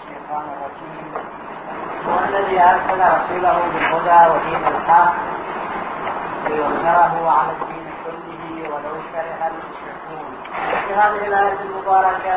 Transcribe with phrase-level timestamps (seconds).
[0.00, 1.12] الشيطان الرجيم.
[2.08, 5.14] هو الذي أرسل رسوله بالهدى ودين الحق
[6.48, 10.30] ليظهره على الدين كله ولو كره المشركون.
[10.86, 12.34] في هذه الآية المباركة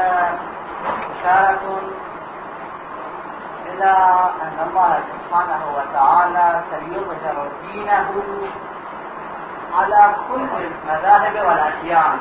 [1.14, 1.82] إشارة
[3.66, 3.94] إلى
[4.42, 8.12] أن الله سبحانه وتعالى سيظهر دينه
[9.78, 12.18] على كل المذاهب والأديان.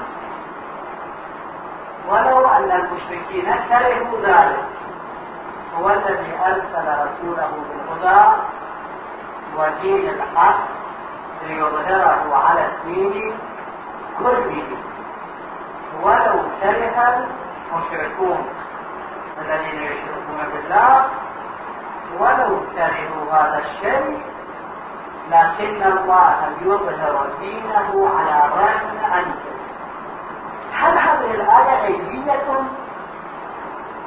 [2.08, 4.81] ولو أن المشركين كرهوا ذلك
[5.78, 8.30] هو الذي أرسل رسوله بالهدى
[9.56, 10.58] ودين الحق
[11.48, 13.34] ليظهره على الدين
[14.18, 14.62] كله
[16.02, 17.26] ولو كره
[17.72, 18.46] المشركون
[19.38, 21.04] الذين يشركون بالله
[22.18, 24.22] ولو كرهوا هذا الشيء
[25.30, 29.52] لكن الله يظهر دينه على رغم أنفسه
[30.74, 32.42] هل هذه الآية غيبية؟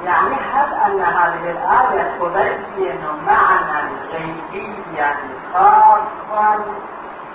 [0.04, 5.16] يعني هل أن هذه الآية تبين معنى غيبيا
[5.54, 6.64] خاصا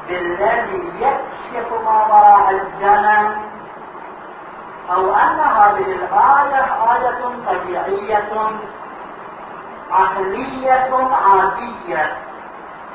[0.08, 3.52] بالذي يكشف ما وراء الزمن
[4.92, 6.64] أو أن هذه الآية
[6.94, 8.52] آية طبيعية
[9.92, 12.18] عقلية عادية.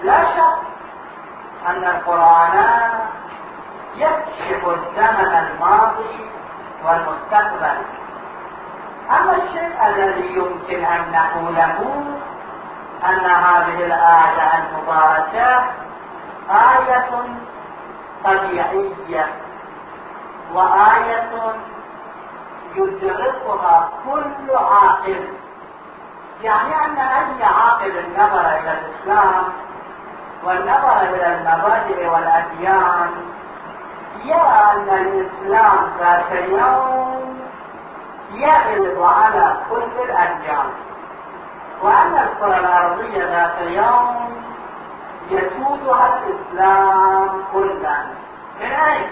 [0.02, 0.58] لا شك
[1.66, 2.90] أن القرآن
[3.96, 6.30] يكشف الزمن الماضي
[6.84, 7.78] والمستقبل.
[9.10, 12.04] أما الشيء الذي يمكن أن نقوله
[13.08, 15.64] أن هذه الآية المباركة
[16.50, 17.10] آية
[18.24, 19.26] طبيعية
[20.54, 21.30] وآية
[22.76, 25.28] يدركها كل عاقل.
[26.42, 29.44] يعني أن أي عاقل نظر إلى الإسلام
[30.44, 33.10] والنظر إلى المبادئ والأديان
[34.24, 37.25] يرى أن الإسلام ذات يوم
[38.30, 40.70] يغلب على كل الأديان
[41.82, 44.42] وأن الكرة الأرضية ذات يوم
[45.30, 47.96] يسودها الإسلام كلا
[48.60, 49.10] من أين؟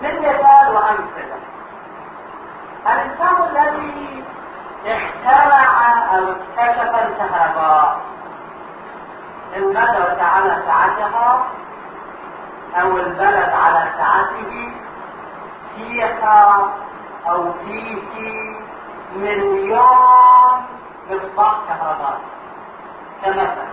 [0.00, 1.38] من مثال وأمثلة
[2.86, 4.24] الإنسان الذي
[4.86, 5.66] اخترع
[6.14, 8.00] أو اكتشف الكهرباء
[9.56, 11.46] المدرسة على ساعتها
[12.80, 14.72] أو البلد على ساعته
[15.76, 16.58] فيها
[17.28, 18.02] أو فيه
[19.16, 20.62] مليون
[21.10, 22.22] مصباح كهربائي.
[23.24, 23.68] كمثل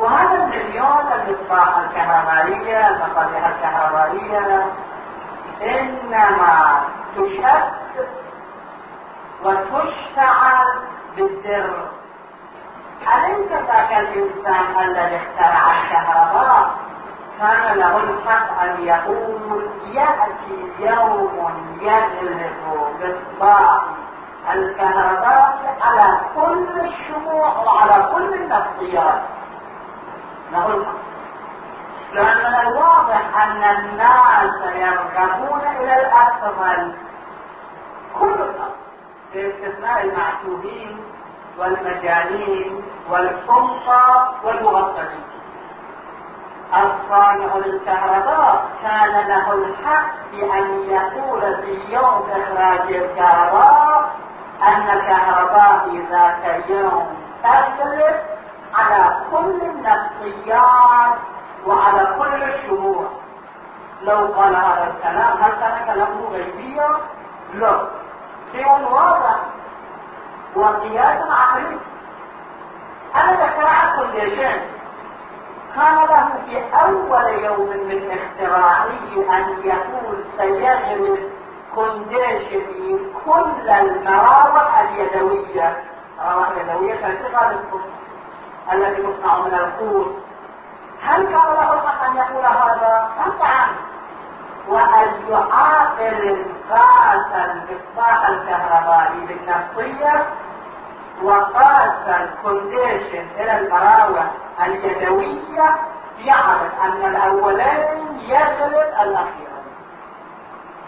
[0.00, 4.66] وهذا المليون المصباح الكهربائية المصابيح الكهربائية
[5.62, 6.80] إنما
[7.16, 8.08] تشد
[9.44, 10.66] وتشتعل
[11.16, 11.88] بالدر.
[13.14, 16.70] أليس ذاك الإنسان الذي اخترع الكهرباء؟
[17.44, 22.52] كان له الحق أن يقول يأتي يوم يغلب
[23.00, 23.82] مصباح
[24.52, 29.22] الكهرباء على كل الشموع وعلى كل النفطيات.
[30.52, 31.04] له الحق
[32.12, 36.94] لأن من الواضح أن الناس يرغبون إلى الأكمل
[38.20, 38.74] كل الناس.
[39.34, 41.04] باستثناء المعتوهين
[41.58, 45.33] والمجانين والحمقى والمغفلين
[46.82, 54.10] الصانع للكهرباء كان له الحق بأن يقول في يوم إخراج الكهرباء
[54.62, 58.16] أن الكهرباء ذات يوم تغلب
[58.74, 61.18] على كل النفسيات
[61.66, 63.04] وعلى كل الشموع.
[64.02, 66.88] لو قال هذا الكلام هل كان كلامه غيبيا؟
[67.54, 67.80] لا.
[68.52, 69.36] شيء واضح.
[70.56, 71.78] وقياس عقلي.
[73.14, 74.73] أنا ذكر كل شيء.
[75.76, 78.86] كان له في أول يوم من اختراعه
[79.36, 81.18] أن يقول سيغلب
[81.74, 85.84] كونديشن كل المراوح اليدوية.
[86.18, 87.60] مراوح يدوية كانت غالب
[88.72, 90.12] التي تصنع من القوس.
[91.02, 93.66] هل كان له الحق أن يقول هذا؟ طبعا
[94.68, 100.26] وأن عاقل قاس المصباح الكهربائي بالنفسية
[101.22, 104.24] وقاس الكونديشن إلى المراوح
[104.66, 105.76] اليدوية
[106.18, 109.64] يعرف أن الأولين يغلب الأخيرين.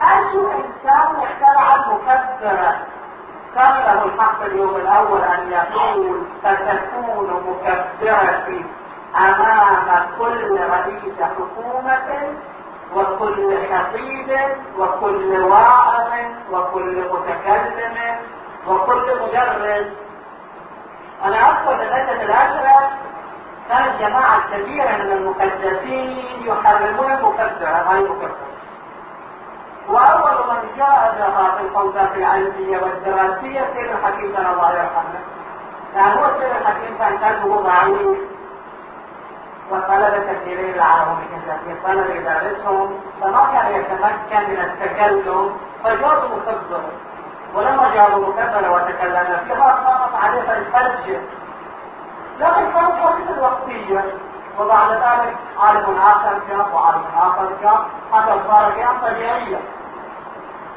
[0.03, 2.77] أي إنسان اخترع المكبرة؟
[3.55, 8.65] كان له الحق اليوم الأول أن يقول ستكون مكبرتي
[9.17, 12.37] أمام كل رئيس حكومة
[12.95, 14.39] وكل خطيب
[14.79, 16.13] وكل واعظ
[16.53, 18.17] وكل متكلم
[18.69, 19.87] وكل مدرس.
[21.25, 21.77] أنا أذكر
[22.19, 22.91] في العشرة
[24.01, 28.37] جماعة كبيرة من المقدسين يحرمون المكبرة ما المكبرة
[29.89, 35.21] وأول من جاء هذه الفوزات العلمية والدراسية سيد الحكيم كان الله يرحمه
[35.97, 38.19] يعني هو سيد الحكيم كان قلبه ضعيف.
[39.71, 41.19] وطلبة كثيرين العرب
[41.65, 46.81] في طلب إدارتهم فما كان يتمكن من التكلم فجاءوا مكبر
[47.55, 51.17] ولما جاءوا مكبر وتكلم فيها سقط عليه الفرج.
[52.41, 54.05] لكن كانت حديث وقتية
[54.59, 59.61] وبعد ذلك عالم آخر جاء وعالم آخر جاء حتى صار شيئا طبيعيا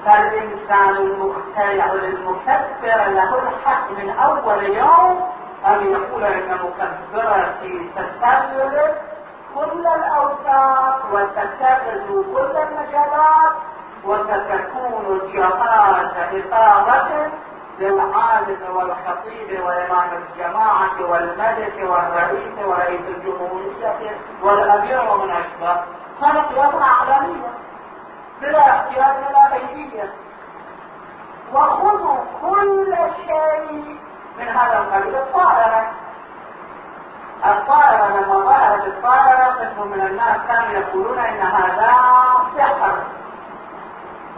[0.06, 5.30] فالإنسان المخترع المكبر له الحق من أول يوم
[5.68, 8.96] أن يقول إن مكبرتي ستغلب
[9.56, 13.54] كل الأوساط وستغزو كل المجالات.
[14.06, 17.32] وستكون جهاز إقامة
[17.80, 25.82] للعالم والخطيب وإمام الجماعة والملك والرئيس ورئيس الجمهورية والأمير ومن أشبه.
[26.22, 27.48] هذا قيادة أعلامية
[28.42, 30.14] بلا احتياج إلى بيتية
[31.54, 32.96] وخذوا كل
[33.26, 34.00] شيء
[34.40, 35.16] من هذا القبيل.
[35.16, 35.92] الطائرة.
[37.46, 41.92] الطائرة لما ظهرت الطائرة قسم من الناس كانوا يقولون إن هذا
[42.58, 42.94] سحر.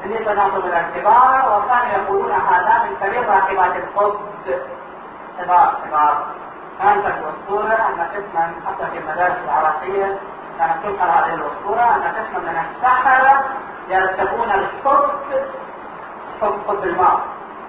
[0.09, 4.19] ناخذ الاعتبار وكانوا يقولون هذا من كبير راكبات الحب
[5.39, 6.25] كبار كبار
[6.79, 10.17] كانت الأسطورة أن قسما حتى في المدارس العراقية
[10.59, 13.43] كانت تنقل هذه الأسطورة أن قسما من السحرة
[13.87, 15.11] يركبون الحب
[16.41, 17.19] حب حب الماء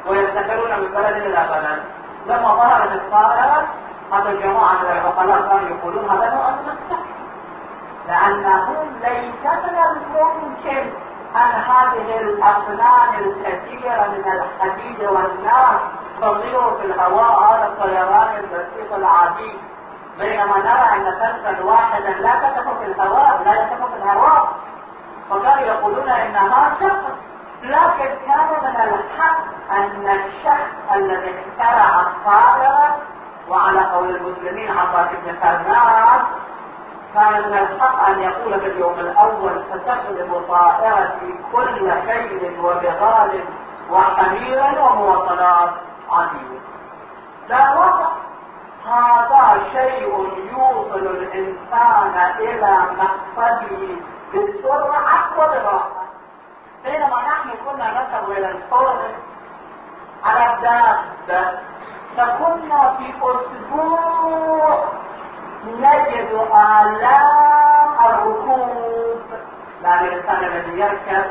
[0.06, 1.82] وينتقلون من بلد إلى بلد.
[2.26, 3.67] لما ظهرت الطائرة
[4.12, 7.12] هذا الجماعة من العقلاء كانوا يقولون هذا نوع من السحر.
[8.08, 10.90] لأنه ليس من الممكن.
[11.37, 15.81] أن هذه الأصنام الكثيرة من الحديد والنار
[16.20, 19.58] تطير في الهواء هذا الطيران البسيط العادي
[20.19, 24.49] بينما نرى أن كلبا واحدا لا تقف في الهواء لا يقف في الهواء
[25.31, 27.14] فكانوا يقولون إنها سحر
[27.62, 29.38] لكن كان من الحق
[29.70, 32.96] أن الشخص الذي اخترع الطائرة
[33.49, 36.23] وعلى قول المسلمين عباس بن فرناس
[37.14, 43.44] كان من الحق أن يقول في اليوم الأول ستخدم طائرتي كل خيل وبغال
[43.91, 45.70] وحمير ومواصلات
[46.11, 46.61] عديدة
[47.49, 48.09] لا وقع
[48.87, 53.97] هذا شيء يوصل الإنسان إلى مقصده
[54.35, 56.03] بسرعة وبراحة
[56.85, 59.12] بينما نحن كنا نذهب إلى الفرن
[60.25, 61.59] على الدابة
[62.17, 64.85] فكنا في أسبوع
[65.67, 69.19] نجد آلام الركوب.
[69.82, 71.25] لأن الإنسان الذي يركب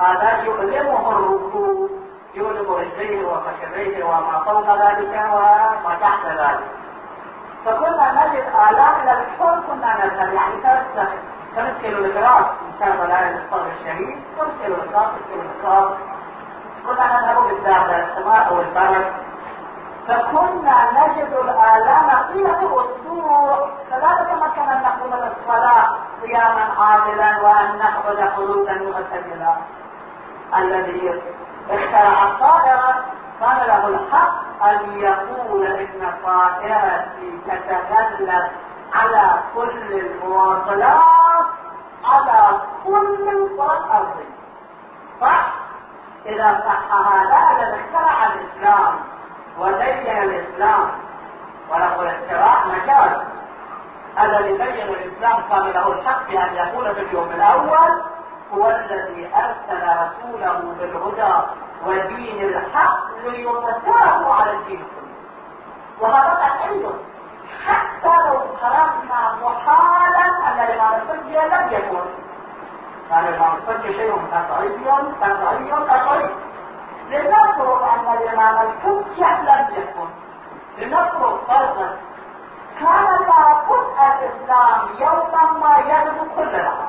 [0.00, 1.90] هذا يؤلمه الركوب.
[2.34, 6.68] يؤلم رجليه وفخذيه وما فوق ذلك وما تحت ذلك.
[7.64, 10.34] فكنا نجد آلام الحر كنا نذهب.
[10.34, 10.54] يعني
[11.56, 14.18] خمس كيلو مترات إن شاء الله لا الصبر الشهيد.
[14.38, 15.90] مترات ست كيلو مترات
[16.86, 19.29] كنا نذهب بالدابة السماء أو البرد
[20.08, 28.74] فكنا نجد الآلام طيلة أسبوع فلا نتمكن أن نقوم بالصلاة قياما عادلا وأن نأخذ حدودا
[28.74, 29.56] معتدلا
[30.58, 31.22] الذي
[31.70, 33.04] اخترع الطائرة
[33.40, 38.50] كان له الحق أن يقول إن طائرتي تتغلب
[38.94, 41.46] على كل المواصلات
[42.04, 44.30] على كل الكرة الأرضية
[45.20, 45.52] صح؟
[46.26, 48.98] إذا صح هذا إذا اخترع الإسلام
[49.58, 50.90] وزين الإسلام
[51.70, 53.22] وله اختراع مجال
[54.20, 58.02] الذي بين الإسلام كان له الحق بأن يقول في اليوم الأول
[58.54, 61.34] هو الذي أرسل رسوله بالهدى
[61.86, 64.84] ودين الحق ليظهره على الدين.
[66.00, 66.86] وهذا قطعي
[67.66, 72.04] حتى لو خرجنا محالا أن الإمام الحجه لم يكن.
[73.10, 74.68] كان الحجه شيء قطعي
[75.20, 76.30] قطعي قطعي
[77.10, 80.08] لنفرض أن الإمام الحجه لم يكن
[80.78, 81.96] لنفرض فرضا
[82.80, 86.88] كان لابد الإسلام يوما ما يغزو كل العالم.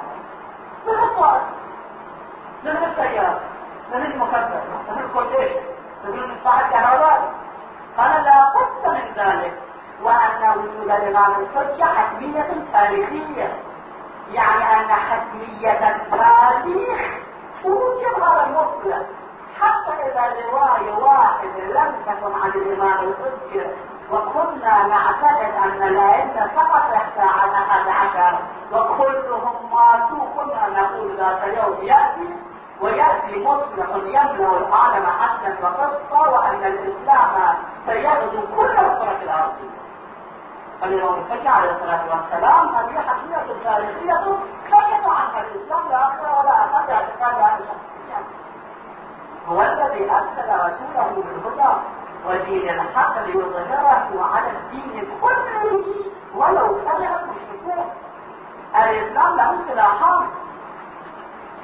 [0.88, 1.44] مثل الطائف
[2.64, 3.40] مثل السيارة.
[3.92, 4.62] مثل المكبر.
[4.90, 5.52] مثل الكوتيش
[6.04, 7.30] مثل المصباح الكهربائي.
[7.98, 9.54] كان لابد من ذلك.
[10.04, 13.58] وأن وجود الإمام الحجة حتمية تاريخية.
[14.32, 17.02] يعني أن حتمية التاريخ
[17.64, 19.06] توجب هذا المطلق.
[19.62, 23.68] حتى إذا رواية واحدة لم تكن عن الإمام الحجة
[24.12, 28.40] وكنا نعتقد أن العلم فقط يحتاج عن أحد عشر
[28.74, 32.38] وكلهم ماتوا كنا نقول ذات يوم يأتي
[32.82, 37.56] ويأتي مصلح يملأ العالم حسنا وقصة وأن الإسلام
[37.88, 39.82] سيغزو كل الكرة الأرضية.
[40.84, 44.38] الإمام الفجر عليه الصلاة والسلام هذه حقيقة تاريخية
[44.68, 47.60] كشف عنها الإسلام لا أكثر ولا أقل اعتقاد عن
[49.48, 51.74] هو الذي أرسل رسوله بالهدى
[52.28, 55.84] ودين الحق ليظهره على الدين كله
[56.36, 57.86] ولو كره المشركون.
[58.76, 60.28] الإسلام له سلاحان.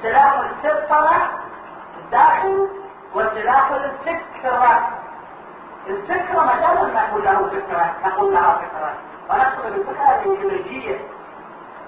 [0.02, 1.30] سلاح الفطرة
[1.98, 2.70] الداخل
[3.16, 4.88] وسلاح الفكرة
[5.88, 8.94] الفكرة مجال نقول له فكرة نقول لها فكرة.
[9.30, 11.00] ونقصد بالفكرة الإيديولوجية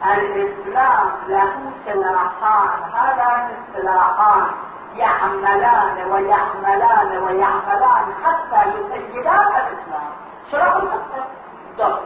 [0.06, 2.70] الإسلام له سلاحان.
[2.94, 4.48] هذان السلاحان.
[4.96, 10.10] يعملان ويعملان ويعملان حتى يسيدان الإسلام.
[10.52, 12.00] سلاح الفكرة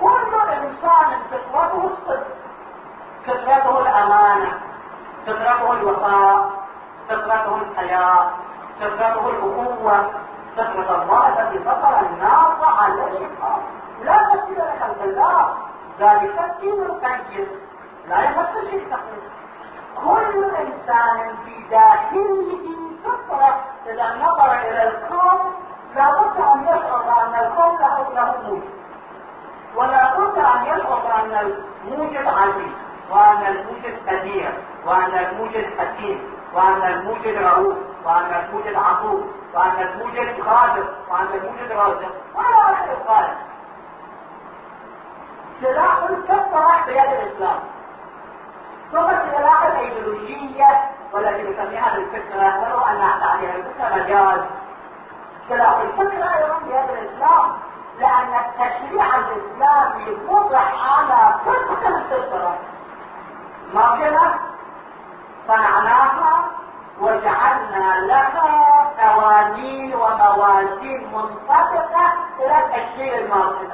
[0.00, 2.26] كل إنسان فطرته الصدق
[3.26, 4.52] فطرته الأمانة
[5.26, 6.50] فطرته الوفاء
[7.08, 8.30] فطرته الحياة
[8.80, 10.10] فطرته الأخوة
[10.56, 13.58] فطرة الله التي فطر الناس عليها
[14.04, 15.54] لا تبديل لخلق الله
[16.00, 17.48] ذلك الدين القيم.
[18.08, 18.82] لا شيء تقليد
[20.04, 22.58] كل إنسان في داخله
[23.04, 25.52] فطره إذا نظر إلى الكون
[25.96, 28.76] لابد أن يشعر أن الكون له له موجب.
[29.76, 32.72] ولا بد أن يشعر أن الموجب عزيز
[33.10, 39.24] وأن الموجب قدير وأن الموجب حكيم وأن الموجب رؤوف وأن الموجب عطوف
[39.54, 42.10] وأن الموجب قادر وأن الموجب رازق.
[42.34, 43.34] ولا اخر القائل
[45.62, 47.60] سلاح الكفرة بيد الإسلام.
[48.92, 54.40] ثم السلاح الأيديولوجية والتي نسميها بالفكرة ولو أن عليها الفكرة مجاز.
[55.48, 57.52] سلاح الفكرة أيضا بيد الإسلام
[57.98, 61.34] لأن التشريع الإسلامي وضع على
[61.86, 62.58] الفطرة
[63.74, 64.34] ما كده
[65.48, 66.44] صنعناها
[67.00, 73.68] وجعلنا لها قوانين وموازين منطبقة إلى التشريع الماضي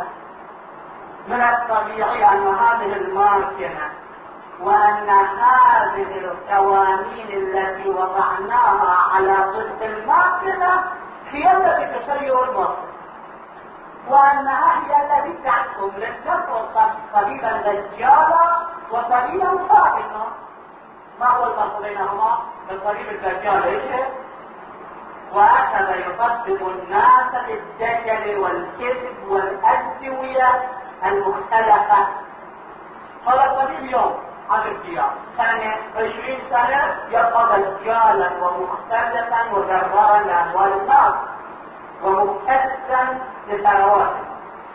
[1.29, 3.91] من الطبيعي أن هذه الماكنة
[4.63, 10.85] وأن هذه القوانين التي وضعناها على ضد الماكنة
[11.31, 12.93] هي التي تسير المصر
[14.09, 18.57] وأنها هي التي تحكم للنفس طبيبا دجالا
[18.91, 20.27] وطبيبا صادقا
[21.21, 22.39] ما هو الفرق بينهما؟
[22.71, 24.01] الطبيب الدجال إيش؟
[25.33, 30.69] وأخذ يطبب الناس بالدجل والكذب والأدوية
[31.05, 32.07] المختلفة
[33.27, 41.15] هذا الطبيب يوم عشر أيام سنة عشرين سنة يبقى دجالا ومختلفا وجرارا لأموال الناس
[42.03, 43.19] ومبتزا
[43.49, 44.23] لثرواته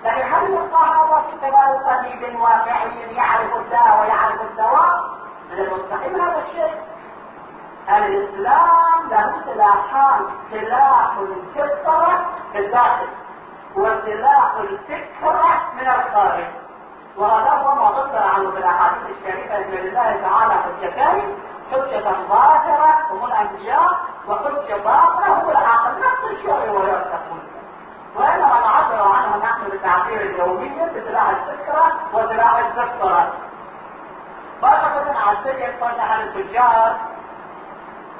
[0.04, 5.18] لكن هل يبقى هذا في خلال طبيب واقعي يعرف الداء ويعرف الدواء؟
[5.52, 6.82] من المستحيل هذا الشيء.
[7.90, 13.08] الإسلام له سلاحان سلاح الفطرة في الداخل
[13.76, 16.46] وسلاح الفكرة من الخارج.
[17.18, 21.38] وهذا هو ما ذكر عنه في الأحاديث الشريفة أن لله تعالى حجتين
[21.72, 25.92] حجة ظاهرة هم الأنبياء وحجة باطنة هم العقل.
[26.00, 27.40] نفس الشيء روايات تقول
[28.16, 33.34] وإنما نعبر عنه نحن بالتعبير اليومي بسلاح الفكرة وسلاح الفكرة.
[34.62, 34.80] بعد
[35.16, 36.98] على السرية فتح التجار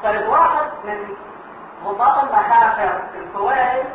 [0.04, 1.16] طيب واحد من
[1.86, 3.88] ضباط المخافر في الكويت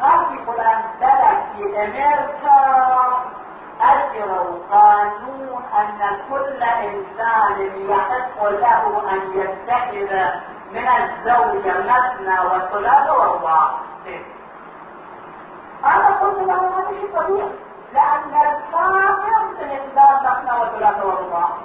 [0.00, 3.37] قال في فلان بلد في أمريكا.
[3.82, 7.58] اجروا قانون أن كل إنسان
[7.88, 10.14] يحق له أن يتخذ
[10.72, 13.80] من الزوجة مثنى وثلاث واربعة
[15.84, 17.52] أنا قلت له هذا شيء طبيعي
[17.92, 21.58] لأن الكافر بمقدار مثنى وثلاث واربعة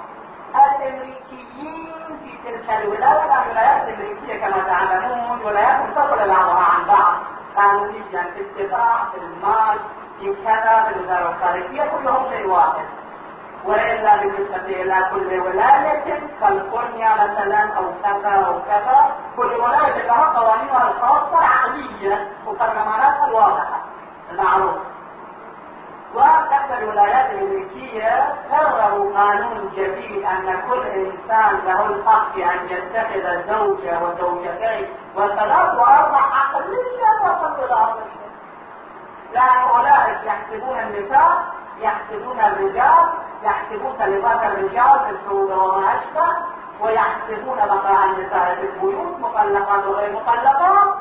[0.54, 7.14] الأمريكيين في تلك الولايات الولايات الأمريكية كما تعلمون ولايات منفصلة بعضها عن بعض
[7.56, 9.78] قانونيا اتباع المال
[10.44, 12.84] كذا بالوزارة الخارجية كلهم شيء واحد.
[13.66, 20.88] وإلا بالنسبة إلى كل ولاية كاليفورنيا مثلا أو كذا أو كذا كل ولاية لها قوانينها
[20.88, 23.82] الخاصة عقلية وبرلماناتها الواضحة
[24.30, 24.80] المعروفة
[26.14, 34.88] وتحت الولايات الأمريكية قرروا قانون جديد أن كل إنسان له الحق أن يتخذ زوجة وزوجتين
[35.16, 37.94] وثلاث وأربع عقليا وصلوا
[39.34, 41.44] لأن اولئك يحسبون النساء
[41.78, 43.08] يحسبون الرجال
[43.42, 46.36] يحسبون كلمات الرجال في السوق وما اشبه
[46.80, 50.94] ويحسبون بقاء النساء في البيوت مطلقات وغير مطلقات.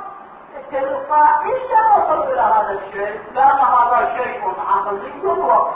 [0.72, 3.22] تلقائيا وصلوا إلى هذا الشيء.
[3.34, 5.74] لأن هذا شيء عقلي واضح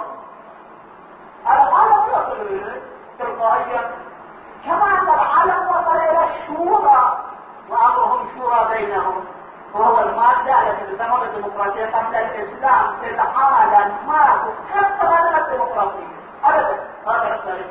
[1.45, 2.81] العالم يصل اليه
[3.19, 3.91] تلقائيا
[4.65, 7.17] كما ان العالم وصل إلى الشورى.
[7.69, 9.25] وامرهم شورى بينهم.
[9.73, 14.37] وهو المادة التي تسمى بالديمقراطية قبل الإسلام في العالم ما
[14.73, 16.77] تكثر الديمقراطية؟ أبدا.
[17.07, 17.65] هذا التاريخ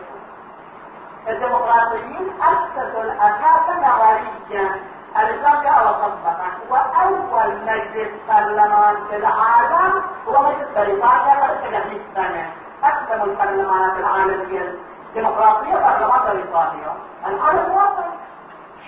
[1.29, 4.81] الديمقراطيين أسسوا الأساس نظريا
[5.17, 6.37] الإسلام جاء وطبقه
[6.71, 12.53] وأول مجلس برلمان في العالم هو مجلس بريطانيا بعد 100 سنة
[12.85, 14.75] أقدم البرلمانات العالمية.
[15.09, 18.26] الديمقراطية برلمان بريطانيا واحد شيء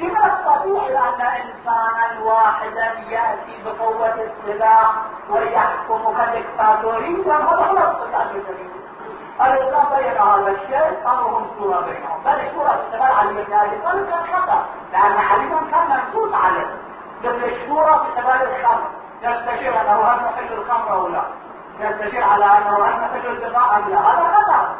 [0.00, 4.92] من الطبيعي أن إنسانا واحدا يأتي بقوة السلاح
[5.30, 8.78] ويحكم كدكتاتوريا هذا هو الطبيعة البشرية
[9.40, 12.22] الإسلام بين هذا الشيء أمرهم شورى بينهم.
[12.24, 16.76] بل في زمان علي بن أبي طالب كان خطأ لأن علي كان منصوص عليه.
[17.24, 18.88] مثل الشورى في قبال الخمر.
[19.22, 21.22] يستشير أنه هل نحل الخمر أو لا؟
[21.80, 24.74] يستشير على أنه هل نحل الدماء أم لا؟ هذا خطأ.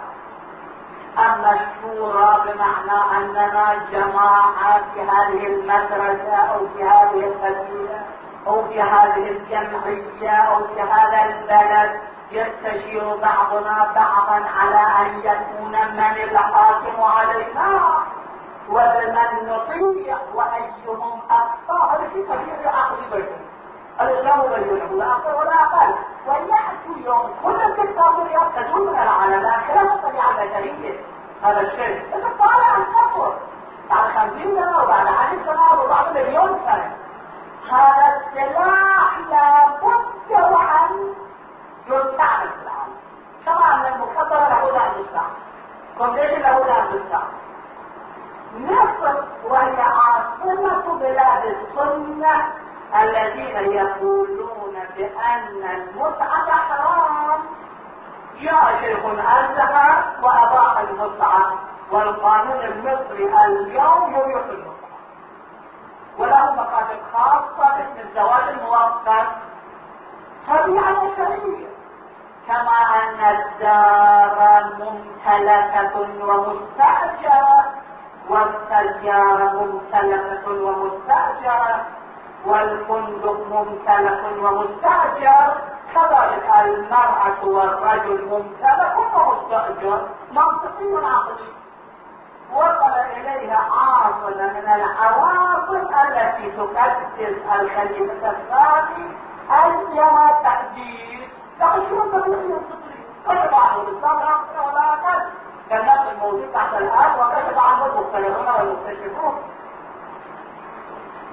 [1.26, 8.00] الشورى بمعنى أننا جماعة في هذه المدرسة أو في هذه القبيلة
[8.46, 12.00] أو في هذه الجمعية أو في هذا البلد.
[12.32, 17.80] يستشير بعضنا بعضا على أن يكون من الحاكم علينا
[18.68, 23.47] وبمن نطيع وأيهم اخطا هذا شيء كبير
[24.00, 25.54] الاسلام بينه لا أكثر ولا
[27.04, 27.58] يوم كل
[28.56, 31.00] تزول من العالم لا خلاف الطبيعه البشريه
[31.42, 32.14] هذا الشيء.
[32.14, 33.36] انت طالع عن كفر
[33.90, 36.96] بعد خمسين سنة وبعد عشر سنة وبعد مليون سنة.
[37.70, 41.14] هذا السلاح لابد وأن
[41.86, 42.94] يستعمل في العالم
[43.46, 45.36] طبعا المكبرة لابد ان يستعمل
[45.98, 47.38] كونديشن لابد ان يستعمل
[48.54, 52.46] مصر وهي عاصمة بلاد السنة.
[52.96, 57.40] الذين يقولون بأن المتعة حرام.
[58.40, 61.52] جاء شيخ أزهر وأباح المتعة
[61.92, 64.88] والقانون المصري اليوم يبيح المتعة
[66.18, 69.26] وله مقاصد خاصة مثل الزواج المؤقت
[70.48, 71.68] طبيعة بشرية
[72.48, 77.64] كما أن الدار ممتلكة ومستأجرة
[78.28, 81.86] والسيارة ممتلكة ومستأجرة.
[82.48, 85.52] والفندق ممتلك ومستأجر.
[85.94, 90.08] كذلك المرأة والرجل ممتلك ومستأجر.
[90.32, 91.58] منطقي عقلي
[92.54, 99.08] وصل إليها عاصمة من العواصم التي تقدس الخليفة الثاني
[99.50, 101.28] أيما تقديس
[101.60, 105.22] لكن شو التقديس الفطري كشف عنه الإسلام؟ لا ولا أقل
[105.70, 109.42] كالناس الموجود تحت الآن وكشف عنه المختلفون والمكتشفون؟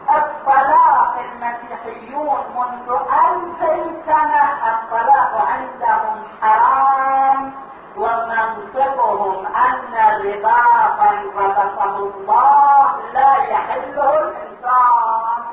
[0.10, 0.85] الطلاق
[1.26, 7.54] المسيحيون منذ ألفي سنة الطلاق عندهم حرام
[7.98, 9.94] ومنطقهم أن
[10.26, 15.44] رباطا ربطه الله لا يحله الإنسان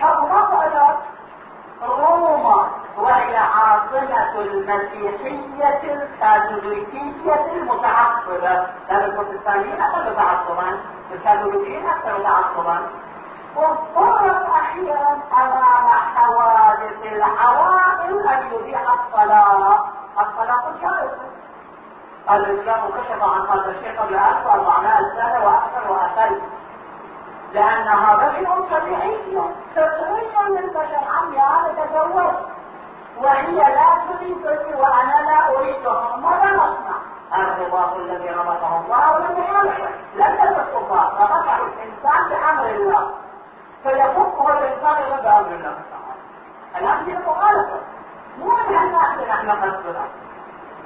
[0.00, 0.96] حرمت
[1.82, 10.78] روما وهي عاصمة المسيحية الكاثوليكية المتعصبة البروتستانيين أقل تعصبا
[11.12, 12.88] الكاثوليكيين أكثر تعصبا
[13.56, 19.86] واضطرت أخيرا أمام حوادث العوائل أن يبيع الطلاق.
[20.20, 21.10] الطلاق جائز.
[22.30, 26.40] الإسلام كشف عن هذا الشيء قبل 1400 سنة وأكثر وأقل.
[27.52, 29.42] لأن هذا شيء طبيعي.
[29.76, 31.00] فطريا للبشر.
[31.18, 32.34] عمي أنا تزوج
[33.18, 36.96] وهي لا تريدني وأنا لا أريدها ماذا نصنع؟
[37.34, 43.10] الرباط الذي ربطه الله ولم يخالفه لم يتركه ربطه الإنسان بأمر الله.
[43.82, 46.20] فيفكه الإنسان إلى بأمر الله تعالى
[46.78, 47.80] الآن هي مخالفة
[48.38, 50.04] مو من هالناحية نحن قصدنا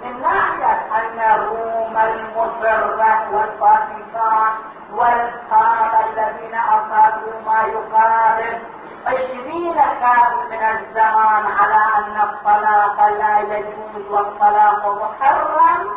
[0.05, 4.53] من ناحية أن الروم المصرة والفاتيكان
[4.93, 8.61] والقادة الذين أصابوا ما يقارب
[9.07, 15.91] عشرين قرن من الزمان على أن الطلاق لا يجوز والطلاق محرم.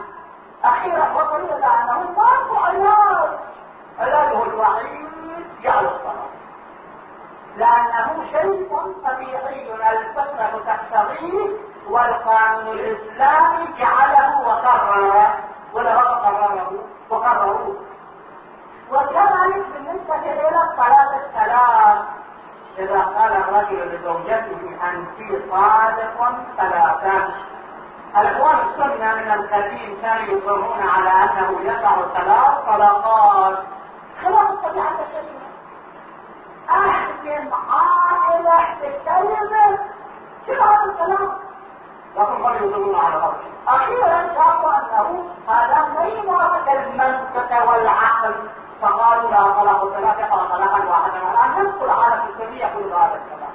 [0.63, 3.29] أخيرا وصلوا إلى أنه ماكو علاج
[3.99, 5.07] علاجه الوحيد
[5.63, 5.85] جعل
[7.57, 8.69] لأنه شيء
[9.05, 11.49] طبيعي الفطرة تقتضيه
[11.89, 15.47] والقانون الإسلامي جعله وقرره.
[15.73, 16.71] ولا قرره
[17.09, 17.75] وقرروه
[18.91, 21.99] وكذلك بالنسبة إلى الطلاق الثلاث
[22.77, 27.29] إذا قال الرجل لزوجته أنت صادق ثلاثا
[28.17, 33.57] الأخوان السنة من القديم كانوا يصرون على أنه يقع ثلاث طلقات
[34.23, 35.36] خلاف الطبيعة البشرية
[36.69, 39.79] أحكم عائلة بكلمة
[40.45, 41.31] كيف هذا الكلام؟
[42.15, 48.35] لكن قد يصرون على هذا أخيرا شافوا أنه هذا لا يوافق المنطق والعقل
[48.81, 53.53] فقالوا لا طلاق الثلاث يقع طلاقا واحدا الان نذكر العالم السني يقول هذا الكلام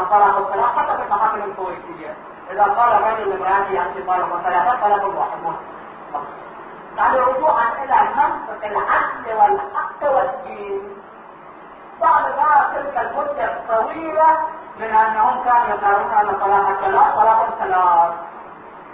[0.00, 2.16] الطلاق الثلاث حتى في المحاكم الكويتيه
[2.50, 5.56] اذا قال الرجل لامراته انت طالق ثلاثة طلاق واحد
[6.96, 10.96] يعني رجوعا إلى منطق العدل والحق والدين
[12.00, 14.38] بعد ما تلك المدة الطويلة
[14.78, 18.12] من أنهم كانوا يقررون ان طلاق الثلاث طلاق الثلاث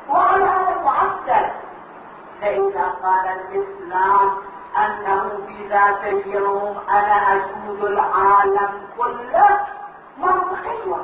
[0.09, 1.51] وعلى هذا المعدل
[2.40, 4.31] فإذا قال الإسلام
[4.77, 9.61] أنه في ذات اليوم أنا أسود العالم كله
[10.19, 11.03] منطقية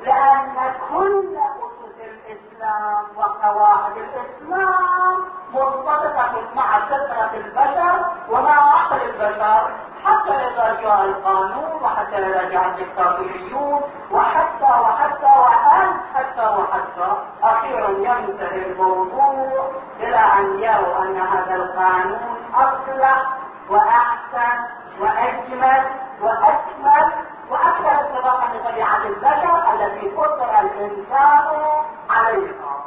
[0.00, 9.70] لأن كل أسس الإسلام وقواعد الإسلام مرتبطة مع فطرة البشر ومع عقل البشر.
[10.04, 17.16] حتى إذا جاء القانون وحتى إذا جاء الدكتاتوريون وحتى وحتى وأن حتى وحتى.
[17.42, 23.22] أخيرا ينتهي الموضوع إلى أن يروا أن هذا القانون أصلح
[23.70, 24.58] وأحسن
[25.00, 25.84] وأجمل
[26.20, 27.12] وأكمل.
[27.50, 31.62] وأكثر اتفاقا بطبيعة البشر التي فطر الإنسان
[32.10, 32.84] عليها.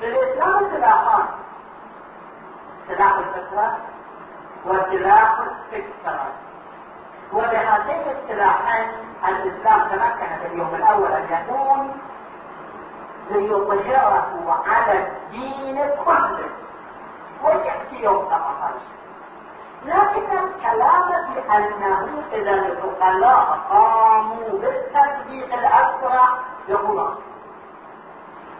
[0.00, 1.26] في الإسلام سلاحان
[2.88, 3.76] سلاح الفطرة
[4.68, 6.26] وسلاح الفكرة
[7.32, 8.88] وبهاتين السلاحين
[9.28, 12.00] الإسلام تمكن في اليوم الأول أن يكون
[13.30, 16.48] ليظهره على الدين كله.
[17.44, 18.74] ويأتي يوم 18
[19.84, 26.28] لكن الكلام بأنه إذا العقلاء قاموا بالتطبيق الأسرع
[26.68, 27.14] يقول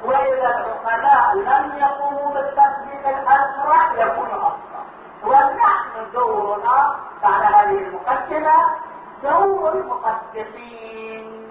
[0.05, 4.77] وإذا العقلاء لم يقوموا بالتطبيق الأسرع يكون أفضل
[5.24, 8.54] ونحن دورنا بعد هذه المقدمة
[9.22, 11.48] دور المقدسين.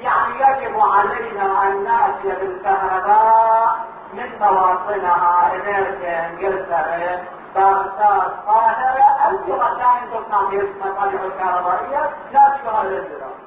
[0.00, 3.78] يعني يجب علينا أن نأتي بالكهرباء
[4.12, 7.22] من مواطنها أمريكا إنجلترا
[7.54, 13.40] بغداد القاهرة أي مكان تصنع فيه المصالح الكهربائية؟ نشرها للدراسة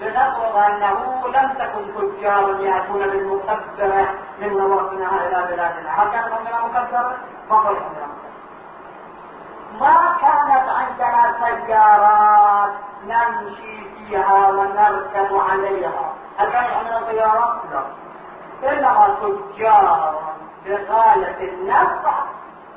[0.00, 7.16] لنفرض أنه لم تكن تجار يأتون بالمكبرة من مواطنها إلى بلادنا هل كانت عندنا؟
[7.50, 8.07] ما قلت عندنا
[9.80, 11.34] ما كانت عندنا
[11.66, 12.72] سيارات
[13.04, 16.12] نمشي فيها ونركب عليها.
[16.38, 17.82] هل كانت عندنا سيارات؟ لا.
[18.72, 20.22] إنما تجار
[20.66, 22.14] بغاية النفع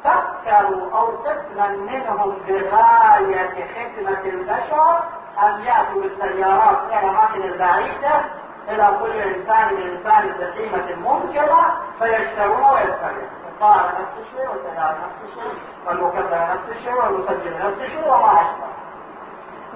[0.03, 4.99] فكروا أو قسما منهم بغاية خدمة البشر
[5.43, 8.21] أن يأتوا بالسيارات في الأماكن البعيدة
[8.69, 11.63] إلى كل إنسان انسان بقيمة ممكنة
[11.99, 15.53] فيشترون ويستريحون الطائرة نفس الشيء والسيارة نفس الشيء.
[15.87, 18.71] والمكبرة نفس الشيء والمسجل نفس الشيء وما أشبه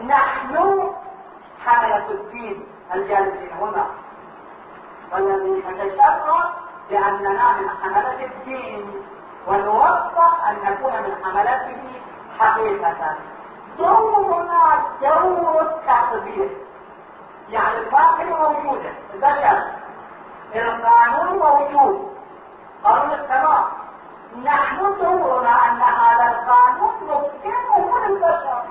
[0.06, 0.92] نحن
[1.66, 3.86] حملة الدين الجالسين هنا.
[5.14, 6.46] والذي نتشرف
[6.90, 9.04] بأننا من حملة الدين
[9.48, 12.02] ونوفق أن نكون من حملته
[12.40, 13.16] حقيقة.
[13.78, 16.52] دورنا دور التطبيق
[17.50, 19.64] يعني الباقي موجودة البشر.
[20.56, 22.15] القانون موجود
[22.86, 23.64] قانون السماء.
[24.44, 28.62] نحن دورنا أن هذا القانون نسكنه للبشر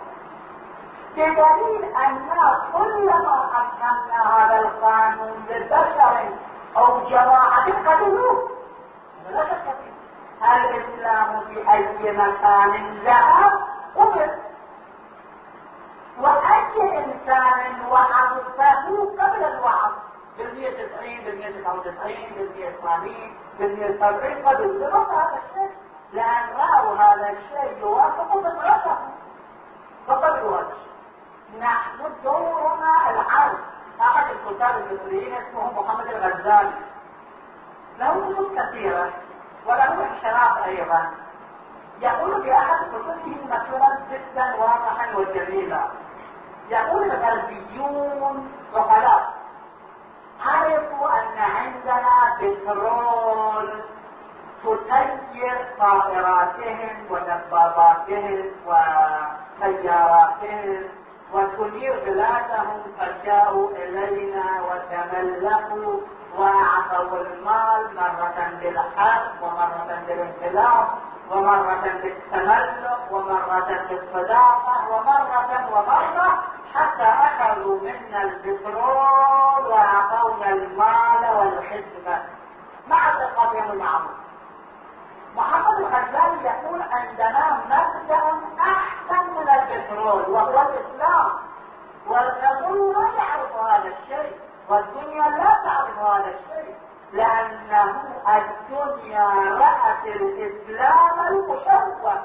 [1.17, 2.29] بدليل أن
[2.73, 6.29] كلما أسكننا هذا القانون للبشر
[6.77, 8.49] أو جماعة قتلوه
[9.31, 9.95] لا شك فيه.
[10.53, 13.53] الإسلام في أي مكان ذهب
[13.97, 14.31] قبل؟
[16.21, 19.93] وأي إنسان وعظته قبل الوعظ؟
[20.39, 25.77] بالمية تسعين بالمية تسعة وتسعين بالمية ثمانين بالمية سبعين قبل درس هذا الشيء
[26.13, 28.97] لأن رأوا هذا الشيء يوافق فطرته
[30.07, 31.61] فقبلوا هذا الشيء.
[31.61, 33.59] نحن دورنا العرض
[34.01, 36.73] أحد الكتاب المصريين اسمه محمد الغزالي.
[37.99, 39.13] له كتب كثيرة
[39.67, 41.11] وله انحراف أيضا.
[42.01, 45.89] يقول أحد كتبه مشهورا جدا واضحا وجميلا.
[46.69, 49.34] يقول الغربيون عقلاء
[50.47, 53.69] عرفوا أن عندنا بترول
[54.63, 58.45] تسير طائراتهم ودباباتهم
[59.61, 60.83] وسياراتهم
[61.33, 66.01] وتنير بلادهم فجاءوا إلينا وتملكوا
[66.39, 70.89] وأعطوا المال مرة بالحرب ومرة بالانقلاب.
[71.31, 76.43] ومرة بالتملك ومرة بالصداقة ومرة ومرة
[76.75, 82.23] حتى أخذوا منا البترول وأعطونا المال والخدمة
[82.89, 84.11] مع ثقتهم المعروف
[85.37, 88.23] محمد الغزالي يقول عندنا مبدأ
[88.61, 91.31] أحسن من البترول وهو الإسلام.
[92.07, 94.37] والرسول لا يعرف هذا الشيء
[94.69, 96.75] والدنيا لا تعرف هذا الشيء.
[97.15, 102.23] لأنه الدنيا رأت الإسلام المشوه.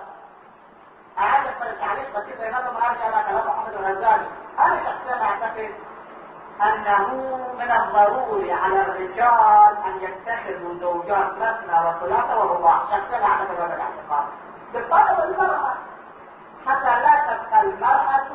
[1.19, 4.28] أعلق التعليق بسيط بينما ما أرجع إلى كلام محمد الغزالي.
[4.60, 5.69] أنا شخصيا أعتقد
[6.62, 7.08] أنه
[7.60, 14.25] من الضروري على الرجال أن يتخذوا زوجات مثنى وثلاثة ورباع؟ شخصيا اعتقد هذا الاعتقاد
[14.73, 15.73] بالطلب المرأة
[16.67, 18.28] حتى لا تبقى المرأة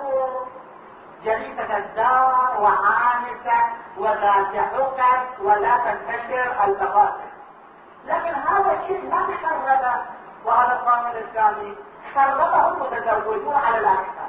[1.24, 3.64] جليسة الدار وعانسة
[3.98, 7.16] وذات عقد ولا تنتشر البقاء.
[8.06, 10.14] لكن هذا الشيء ما تخربه.
[10.44, 11.76] وهذا القانون الإسلامي
[12.14, 14.28] خربه المتزوجون على الاكثر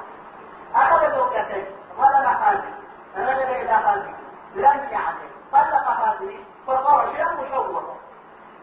[0.74, 2.74] أخذ زوجتين ظلم هذه
[3.16, 4.14] رجل إلى هذه
[4.54, 7.82] لم يعدل طلق هذه فصار شيئا مشوها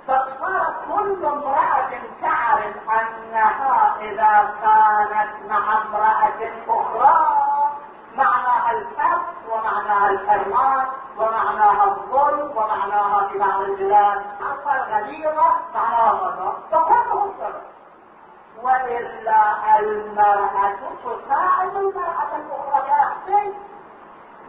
[0.07, 1.89] فصار كل امرأة
[2.21, 7.37] تعرف أنها إذا كانت مع امرأة أخرى
[8.17, 17.33] معناها الحق ومعناها الحرمان ومعناها الظلم ومعناها في بعض البلاد حتى الغليظة معناها هذا فكله
[17.39, 17.61] سبب.
[18.63, 23.13] وإلا المرأة تساعد المرأة الأخرى يا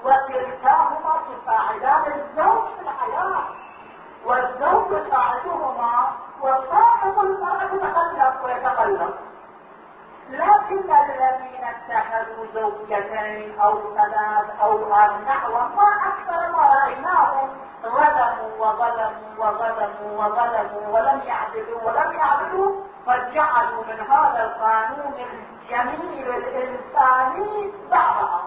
[0.05, 3.45] وكلتاهما تساعدان الزوج في الحياة.
[4.27, 9.15] والزوج يساعدهما وصاحب المرأة يتخلف ويتقلب
[10.31, 17.49] لكن الذين اتخذوا زوجتين أو ثلاث أو أربع وما أكثر ما رايناهم
[17.83, 22.73] ظلموا وظلموا وظلموا وظلموا ولم يعدلوا ولم يعدلوا
[23.07, 28.43] فجعلوا من هذا القانون الجميل الإنساني بعضها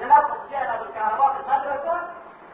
[0.00, 2.00] لنفس جئنا بالكهرباء في المدرسة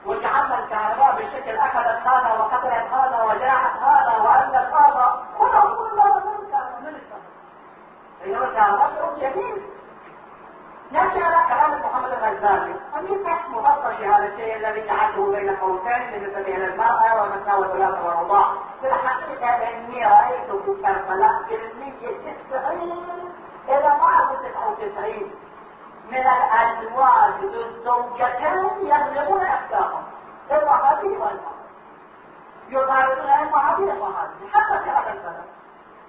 [0.06, 6.44] وجعلنا الكهرباء بشكل اخذت هذا وقتلت هذا وجاعت هذا والت هذا كله كله من
[8.24, 9.62] ايها الكهرباء شيء جميل
[10.90, 14.80] نأتي على كلام محمد الغزالي أن يفتح مفصل في هذا الشيء الذي
[15.64, 22.36] بين قوسين بالنسبة إلى المرأة والنساء والثلاثة والرضاع في الحقيقة إني رأيت في كربلاء كمية
[22.50, 23.32] تسعين
[23.68, 25.34] ما أقول تسعة وتسعين
[26.10, 30.02] من الأزواج الزوجتين يغلبون أفكارهم.
[30.50, 31.54] المهاجر والمرأة
[32.68, 35.44] يطاردون المهاجر والمهاجر حتى في هذا البلد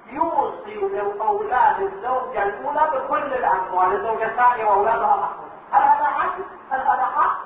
[0.05, 3.93] يوصي لأولاد الزوجة الأولى بكل الأموال.
[3.93, 7.44] الزوجة الثانية وأولادها محفوظة هل هذا عدل؟ هل هذا حق؟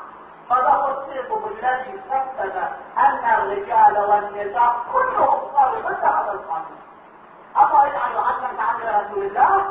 [0.52, 2.56] هذا هو السبب الذي سبب
[2.98, 6.80] أن الرجال والنساء كلهم صاروا هذا القانون.
[7.58, 9.66] أما يجعل عدلا كعدل رسول الله؟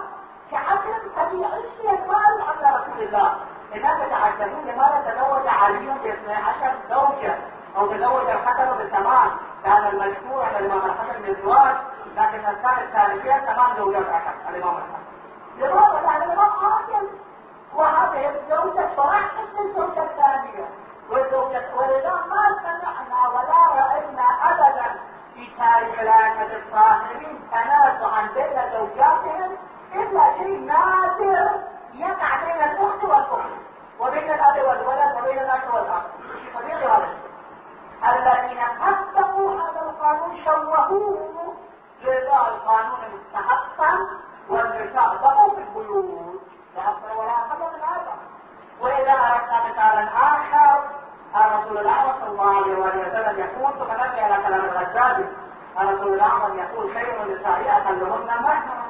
[0.51, 3.35] كعدل طبيعي ما عدل رسول الله.
[3.75, 7.39] لماذا تعجبون لماذا تزوج علي باثني عشر زوجة؟
[7.77, 9.31] أو تزوج الحسن بثمان
[9.65, 11.77] كان المشهور عند الإمام الحسن بالزواج
[12.17, 15.09] لكن الثاني الثالثين ثمان زوجات أكثر الإمام الحسن.
[15.59, 17.09] لماذا؟ لأن الإمام عاقل
[17.79, 20.69] وهذه الزوجة صراحة الزوجة الثانية.
[21.11, 25.01] والزوجة ولذا ما سمعنا ولا رأينا أبدا
[25.35, 29.57] في تاريخ الأئمة الطاهرين تنازعا بين زوجاتهم
[29.95, 31.51] إلا شيء نادر
[31.95, 33.51] يقع بين الأخت والأخت
[34.01, 36.03] وبين الأب والولد وبين الأخ والأخ
[36.55, 37.09] طبيعي
[38.03, 41.55] هذا الذين طبقوا هذا القانون شوهوه
[42.03, 43.99] لإلغاء القانون مستحقا
[44.49, 46.41] والنساء بقوا في البيوت
[46.77, 48.17] لا أكثر ولا أقل من هذا
[49.09, 50.83] وإذا أردنا مثالا آخر
[51.37, 55.29] الرسول الأعظم صلى الله عليه وسلم يقول ثم نبني على كلام الغزالي
[55.81, 58.89] الرسول الأعظم يقول خير النساء أقلهن مهرا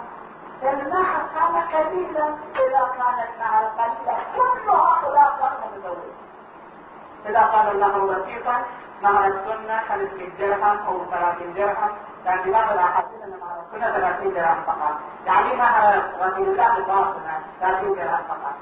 [0.62, 2.26] المهر كان قليلا
[2.56, 6.16] إذا كانت مهر قليلة كل هؤلاء كانوا متزوجين
[7.26, 8.62] إذا كان المهر بسيطا
[9.02, 11.90] مهر السنة 500 درهم أو 30 درهم
[12.26, 14.94] لكن بعض الأحاديث أن مهر السنة 30 درهم فقط
[15.26, 18.54] يعني مهر رسول الله بباطنة 30 درهم فقط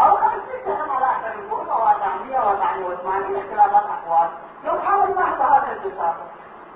[0.00, 4.28] أو 50 درهم على أحسن الفروض أو 400 أو 480 اختلافات أقوال
[4.64, 6.26] لو كان المهر بهذا البساطة.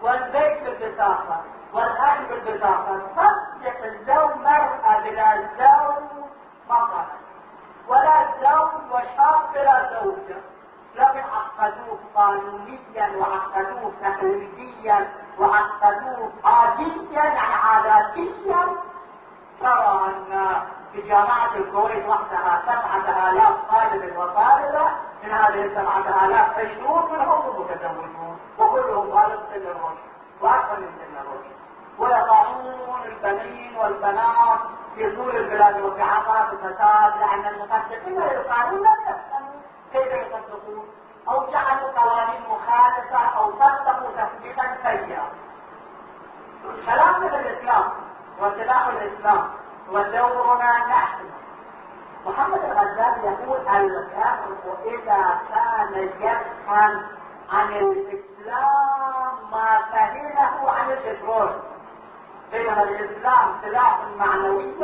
[0.03, 1.41] والبيت بالبساطة
[1.73, 2.99] والأهل بالبساطة.
[3.17, 6.25] تصدق الزوج مرأة بلا زوج
[6.69, 7.09] قالت.
[7.89, 10.41] ولا زوج وشاب بلا زوجة.
[10.95, 15.09] لكن عقدوه قانونيا وعقدوه تقليديا
[15.39, 18.67] وعقدوه عاديا يعني عاداتيا.
[19.61, 20.63] ترى أن
[20.94, 24.90] في جامعة الكويت وحدها سبعة آلاف طالب وطالبة
[25.24, 30.04] من هذه السبعة آلاف عشرون منهم متزوجون وكلهم طالب سن الرشد
[30.40, 31.54] وأكثر من سن الرشد
[31.98, 34.59] ويضعون البنين والبنات
[34.94, 39.61] في طول البلاد وفي عقارات الفساد لأن المصدقين للقانون لم يفهموا
[39.92, 40.88] كيف يصدقون
[41.28, 45.22] أو جعلوا قوانين مخالفة أو طبقوا تثبيتا سيئا.
[46.87, 47.85] خلافة الإسلام
[48.40, 49.48] وسلاح الإسلام
[49.90, 51.25] ودورنا نحن.
[52.27, 57.03] محمد الغزالي يقول الكافر إذا كان يفهم
[57.53, 61.51] عن الإسلام ما فهمه عن البترول.
[62.53, 64.75] بينما الإسلام سلاح معنوي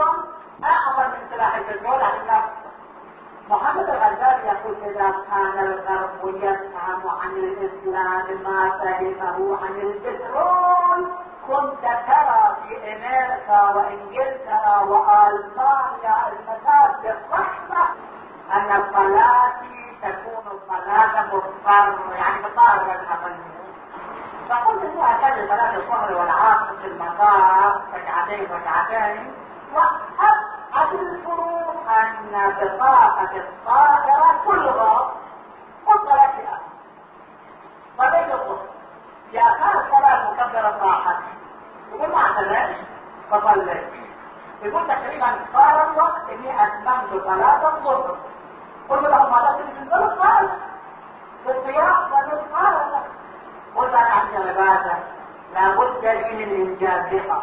[0.64, 2.00] أعظم من سلاح البترول.
[2.02, 2.42] عن
[3.50, 11.06] محمد الغزالي يقول إذا كان الغرب يفهم عن الإسلام ما فهمه عن البترول
[11.50, 17.16] كنت ترى في أمريكا وإنجلترا وألمانيا المساجد.
[17.30, 17.82] الرحمة
[18.52, 19.52] أن الصلاة
[20.02, 23.60] تكون صلاة مضطر يعني مضطر للأقلية
[24.48, 29.34] فقلت هي هكذا صلاة الظهر والعصر في المطار ركعتين ركعتين.
[29.74, 35.10] وأبعد الفروق أن بطاقة الطائرة كلها
[35.86, 36.58] مطلقة
[37.98, 38.69] فليس الظهر
[39.32, 41.16] يا كانت صلاة مكبرة راحت
[41.92, 42.76] يقول ما اعتداش
[43.30, 43.84] فصليت
[44.62, 48.16] يقول تقريبا صار الوقت إني اتممت صلاة الظهر.
[48.88, 50.48] قلت له ماذا تريد قال قال
[51.46, 53.02] بالقيام قال قال
[53.76, 54.98] قلت أنا عندي عبادة
[55.54, 57.42] لابد لي من انجازها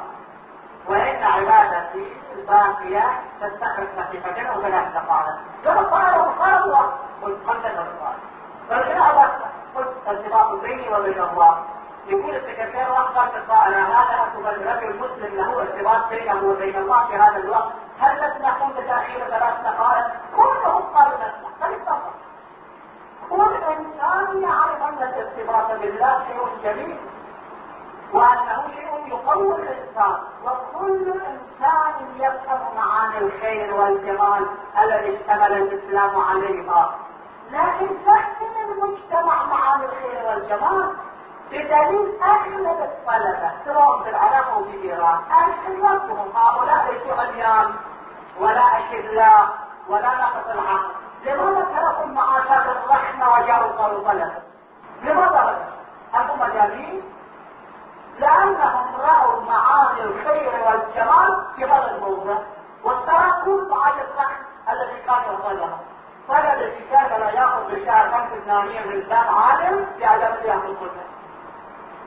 [0.87, 6.73] وإن عبادتي الباقية تستغرق دقيقتين أو ثلاث دقائق قال قال وقال
[7.21, 7.87] قلت قلت له
[8.69, 9.29] قال قال
[9.77, 11.63] قلت ارتباط بيني وبين الله.
[12.07, 17.37] يقول السكرتير واحد أنا هذا اكتب الرجل مسلم له ارتباط بينه وبين الله في هذا
[17.37, 17.71] الوقت.
[17.99, 22.17] هل نسمح بتأخير ثلاث دقائق كلهم قالوا نسمح فليتفضل
[23.29, 26.97] كل إنسان يعرف أن الارتباط بالله شيء جميل
[28.13, 30.15] وأنه شيء يقوي الإنسان.
[30.43, 34.47] وكل إنسان يفهم معاني الخير والجمال
[34.81, 36.95] الذي اشتمل الإسلام عليها.
[37.51, 38.36] لكن فهم
[38.83, 40.95] المجتمع معاني الخير والجمال
[41.51, 43.51] بدليل اغلب الطلبة.
[43.65, 47.75] سواء في العراق أو في ايران اغلبهم هؤلاء ليسوا عميان
[48.39, 49.49] ولا أشلاء
[49.89, 50.91] ولا نقص العقل
[51.25, 54.33] لماذا تركوا المعاشات الرحمة وجاءوا صاروا طلبة
[55.03, 55.67] لماذا
[56.13, 57.01] هم مجانين؟
[58.19, 62.37] لأنهم رأوا معاني الخير والجمال في هذا الموضوع
[62.83, 65.69] وتركوا معاني الرحمة الذي كان يرضى
[66.27, 71.07] طلب الذي كان لا ياخذ بالشهر خمس دنانير من ذات عالم بعدم ياخذ كلها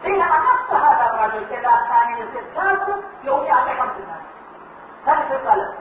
[0.03, 4.31] بينما نفس هذا الرجل اذا كان يستاذ يوم يعطي خمس دنانير
[5.07, 5.75] هذا الطلب.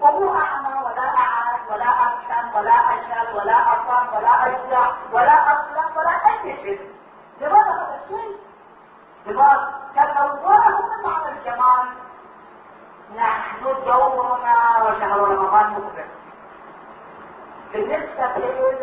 [0.00, 6.10] وهو أعمى ولا أعرف ولا أفهم ولا أشهد ولا أفهم ولا اجزع ولا أصلح ولا
[6.10, 6.90] أي شيء.
[7.40, 8.36] لماذا هذا الشيء؟
[9.26, 11.88] لماذا؟ تصوره من معنى الجمال.
[13.16, 16.17] نحن دورنا وشهر رمضان مقبل.
[17.72, 18.76] بالنسبة إلى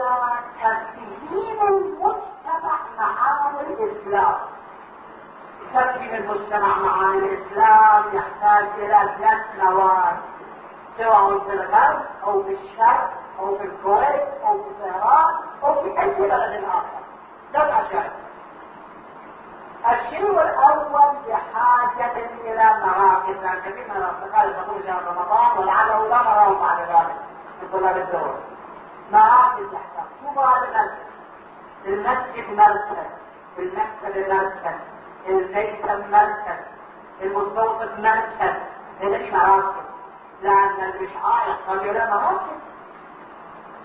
[0.61, 4.35] تفهيم المجتمع معاني الإسلام.
[5.73, 10.17] تفهيم المجتمع معاني الإسلام يحتاج إلى ثلاث نواه
[10.97, 16.09] سواء في الغرب أو في الشرق أو في الكويت أو في طهران أو في أي
[16.09, 17.01] بلد آخر.
[17.53, 18.11] سبع أشياء
[19.91, 23.43] الشيء الأول بحاجة إلى مراكز.
[23.43, 27.15] لأن كثير من الأصدقاء يدخلون شهر رمضان ولعله لا نراهم بعد ذلك.
[27.61, 28.35] من طلاب الدور
[29.11, 30.91] مراكز يحتاج شو هذا
[31.85, 33.07] المسجد المسجد مركز
[33.57, 34.79] المكتب مركز
[35.27, 36.59] الميتم مركز
[37.21, 38.55] المستوصف مركز
[39.01, 39.85] هذه مراكز
[40.41, 42.59] لأن الإشعاع يحتاج إلى مراكز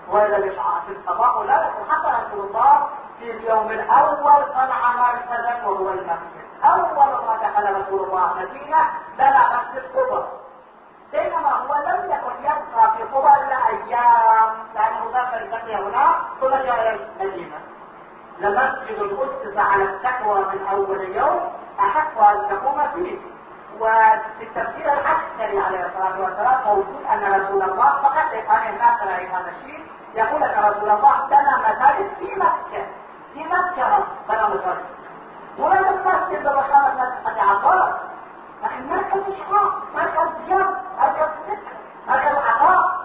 [0.09, 6.41] وإذا الإشعاع في الصباح لا حتى رسول الله في اليوم الأول صنع مركزا وهو المسجد.
[6.63, 8.77] أول ما دخل رسول الله مدينة
[9.17, 10.27] بنى مسجد قبر
[11.11, 16.81] بينما هو لم يكن يبقى في قبر إلا أيام لأنه دخل بقي هناك ثم جاء
[16.81, 17.59] إلى المدينة.
[18.39, 23.17] لمسجد أسس على التقوى من أول يوم أحق أن تقوم فيه.
[23.79, 29.51] وفي التفسير العسكري عليه الصلاة والسلام موجود أن رسول الله فقط إقامة الناس على هذا
[29.57, 29.85] الشيء.
[30.15, 32.85] يقول أن رسول الله بنى مساجد في مكة.
[33.33, 34.85] في مكة بنى مساجد
[35.57, 37.99] ولم المسجد بمخالف مسجد عبارة
[38.63, 41.75] لكن مركز إشعاع مركز جنب مركز فكر
[42.07, 43.01] مركز عطاء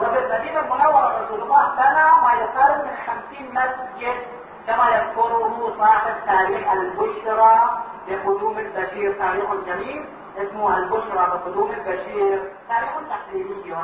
[0.00, 4.16] وفي المدينة المنورة رسول الله بنى ما يقارب من خمسين مسجد
[4.66, 10.04] كما يذكره صاحب تاريخ البشرى بقدوم البشير تاريخ جميل
[10.38, 13.76] اسمه البشرى بقدوم البشير تاريخ تحليلي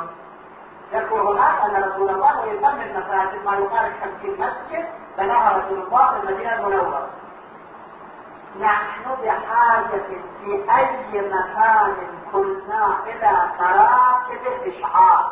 [0.93, 3.91] يذكر هناك أن رسول الله يسمي المساجد ما يقارب
[4.21, 4.85] 50 مسجد
[5.17, 7.07] بناها رسول الله في المدينة المنورة.
[8.59, 10.01] نحن بحاجة
[10.41, 11.95] في أي مكان
[12.31, 15.31] كنا إلى مراكز الإشعار.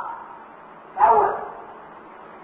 [1.00, 1.34] أول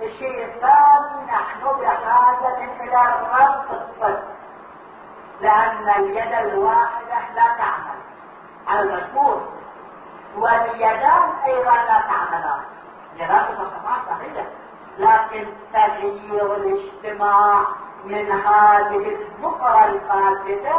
[0.01, 4.23] الشيء الثاني نحن بحاجة إلى ربط الصدق
[5.41, 7.99] لأن اليد الواحدة لا تعمل
[8.67, 9.41] على المشهور
[10.37, 12.61] واليدان أيضا لا تعملان.
[13.15, 14.45] يدان تصرفات صحيحة
[14.97, 17.61] لكن تغيير الاجتماع
[18.05, 20.75] من هذه البقرة الفاسدة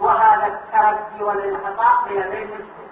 [0.00, 2.88] وهذا الترجي والانحطاط بيدين المسلم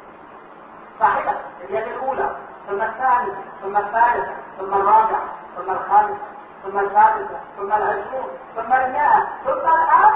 [1.00, 1.34] صحيح
[1.68, 2.36] اليد الأولى
[2.68, 5.22] ثم الثالثة ثم الثالثة ثم الرابعة
[5.56, 6.18] ثم الخامسة
[6.64, 10.14] ثم السادسة ثم العشرون ثم المئة ثم الآن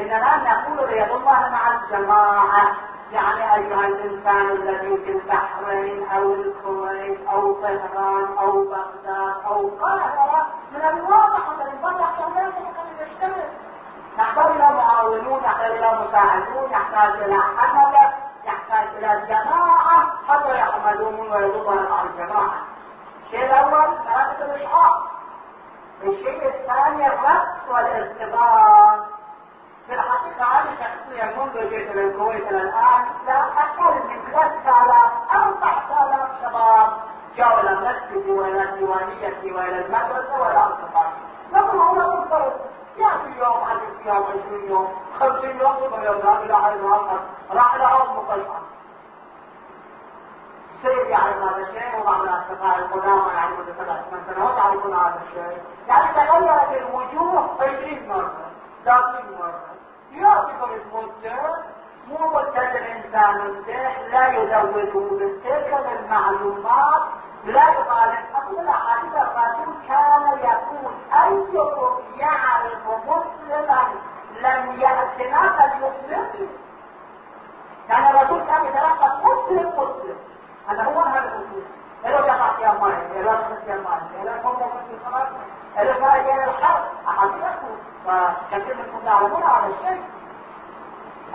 [0.00, 2.76] إننا نقول رياض الله مع الجماعة.
[3.12, 10.80] يعني أيها الإنسان الذي في البحرين أو الكويت أو طهران أو بغداد أو القاهرة من
[10.80, 13.48] الواضح أن الوضع كذلك قد يشتغل
[14.18, 18.12] نحتاج إلى معاونون يحتاج إلى مساعدون يحتاج إلى حملة
[18.44, 22.54] يحتاج إلى جماعة حتى يحملون ويضطر مع الجماعة.
[23.26, 25.02] الشيء الأول مراكز الإشعاع
[26.02, 29.19] الشيء الثاني الربط والارتباط.
[29.90, 36.28] في الحقيقة أنا شخصيا منذ جئت إلى الكويت إلى الآن لا أقل من 3000 4000
[36.42, 36.92] شباب
[37.36, 41.12] جاءوا إلى المسجد وإلى الديوانية وإلى المدرسة وإلى أصدقائي
[41.52, 42.52] نقول هنا منفرد
[42.96, 43.76] يأتي يوم عن
[44.06, 44.88] يوم 20 يوم
[45.20, 47.20] 50 يوم ثم يوم لا إله إلا الله
[47.52, 48.60] راح إلى أرض مقيمة
[50.82, 56.14] سير يعرف هذا الشيء وبعض الاصدقاء القدامى منذ سبع ثمان سنوات يعرفون هذا الشيء يعني
[56.14, 58.50] تغيرت الوجوه 20 مرة
[58.84, 59.79] 30 مرة.
[60.12, 61.56] يعطيكم المدة
[62.08, 67.02] مو مدة الانسان الذهن لا يزوده بالتلك المعلومات
[67.44, 73.82] لا يطالب أقول احاديث الرسول كان يقول أيكم يعرف مسلما
[74.40, 76.48] لم يأتنا فليخبرني
[77.88, 80.16] كان الرسول كان يتلقى مسلم مسلم.
[80.68, 81.64] هذا هو هذا المسلم.
[82.04, 84.52] لو يقع في الماء لو يقع في الماء لو يقع
[84.88, 85.28] في الخبر
[85.76, 86.84] لو يقع الحرب
[88.06, 90.02] فكثير منكم تعلمون هذا الشيء.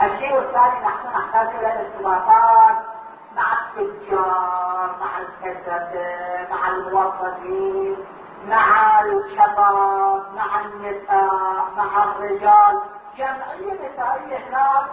[0.03, 2.75] الشيء الثاني نحن نحتاج إلى الارتباطات
[3.35, 3.43] مع
[3.77, 6.15] التجار مع الكسبة
[6.51, 7.97] مع الموظفين
[8.47, 12.81] مع الشباب مع النساء مع الرجال.
[13.17, 14.89] جمعية نسائية هناك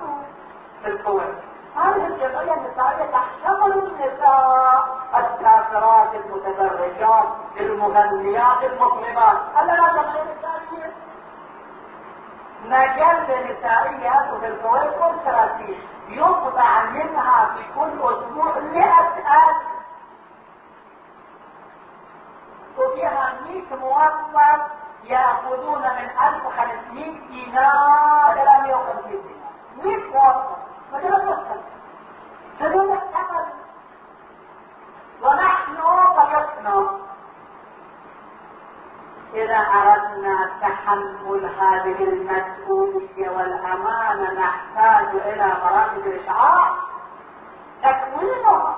[0.83, 1.39] في الكويت.
[1.77, 7.29] هذه الجمعية النسائية تحتمل النساء الكافرات المتبرجات
[7.61, 10.93] المغنيات المطربات هل لا جمعية نسائية
[12.65, 19.63] مجلة نسائية في الكويت والكراسي يطبع منها في كل أسبوع مئة ألف
[22.79, 24.63] وفيها 100 موظف
[25.05, 30.63] ياخذون من 1500 دينار إلى 150 دينار 100 موظف
[30.93, 31.61] مجلة نسخة
[32.61, 33.45] فدون الثمن
[35.23, 35.77] ونحن
[36.17, 36.87] قيسنا
[39.35, 46.71] إذا أردنا تحمل هذه المسؤولية والأمانة نحتاج إلى مراكز الإشعاع
[47.83, 48.77] تكوينها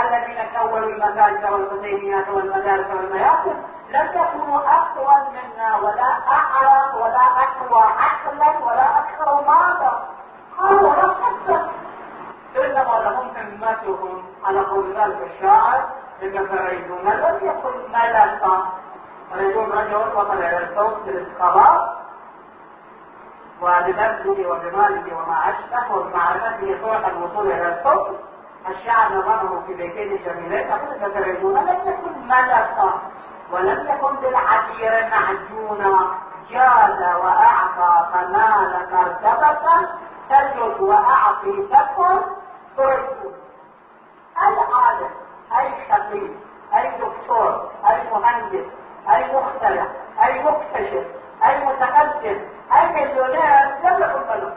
[0.00, 3.54] الذين كونوا المساجد والحسينيات والمدارس والمياسر
[3.90, 10.08] لم يكونوا أقوى منا ولا أعرف ولا أقوى عقلا ولا أكثر ماذا.
[10.58, 10.94] قالوا
[13.44, 15.88] همتهم على قول ذلك الشاعر
[16.22, 18.66] إن فريدون لم يكن ملكا.
[19.32, 21.96] فيكون رجل وصل إلى الصوت بالاستقرار
[23.62, 28.18] وببذله وبماله وما اشبه وبمعرفته طرق الوصول إلى الصوت.
[28.68, 32.92] الشعب نظره في بيتين جميلين تقول فتريدون لم يكن ملكا
[33.52, 36.08] ولم يكن بالعبير معجونا
[36.50, 39.88] جاد وأعطى فنال مرتبة
[40.30, 42.20] تجد وأعطي تكن
[44.42, 45.10] أي عالم
[45.58, 46.36] أي خبير
[46.74, 48.66] أي دكتور أي مهندس
[49.10, 49.86] أي مخترع
[50.24, 51.06] أي مكتشف
[51.44, 52.40] أي متقدم
[52.76, 54.56] أي مليونير لم يكن ملك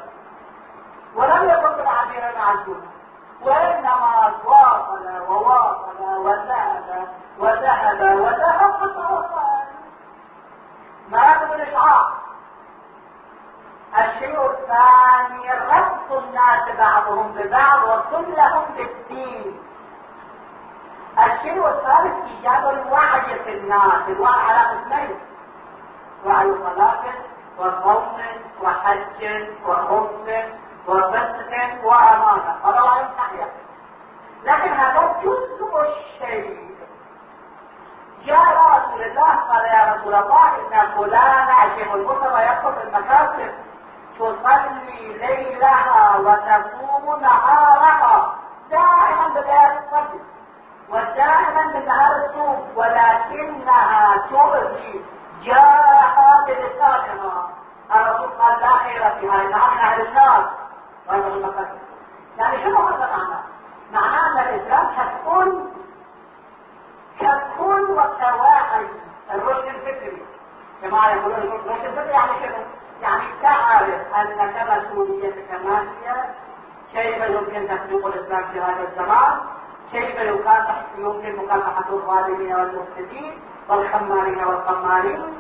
[1.16, 2.84] ولم يكن بالعبير المعدود
[3.42, 7.08] وإنما واصل وواصل وذهب
[7.40, 9.48] وذهب وذهب حتى وصل
[11.10, 12.17] مراتب الاشعاع
[13.96, 19.60] الشيء الثاني ربط الناس بعضهم ببعض وكلهم بالدين.
[21.20, 25.20] الشيء الثالث إيجاد الوعي في الناس الوعي على قسمين
[26.26, 27.04] وعي صلاة
[27.58, 28.22] وصوم
[28.62, 30.44] وحج وخبز
[30.88, 32.56] وصدق وأمانة.
[32.66, 33.48] هذا وعي صحيح.
[34.44, 36.68] لكن هذا جزء الشيء.
[38.26, 43.67] جاء رسول الله قال يا رسول الله إن فلان عشم المسلم ويدخل في المكاسب.
[44.20, 48.36] تصلي ليلها وتصوم نهارها.
[48.70, 50.08] دائما بدايه الصلاه
[50.90, 55.06] ودائما بالنهار الصوم ولكنها تؤذي.
[55.44, 57.50] جاء بلسانها
[57.96, 60.50] الرسول قال لا خير فيها إنها من أهل النار.
[61.08, 61.68] وهذا المقدس
[62.38, 63.44] يعني شنو هذا معناه؟
[63.94, 65.60] معناه ان الإسلام ككل
[67.20, 68.88] ككل وكواعي
[69.34, 70.26] الرشد الفكري
[70.84, 72.64] جماعة يقولون الرشد الفكري يعني شنو؟
[73.02, 76.24] يعني تعرف انك مسؤوليتك ما هي
[76.94, 79.38] كيف يمكن تخلق الإسلام في هذا الزمان؟
[79.92, 83.40] كيف يكافح يمكن مكافحة الظالمين والمفسدين
[83.70, 85.38] والخمارين والقمارين؟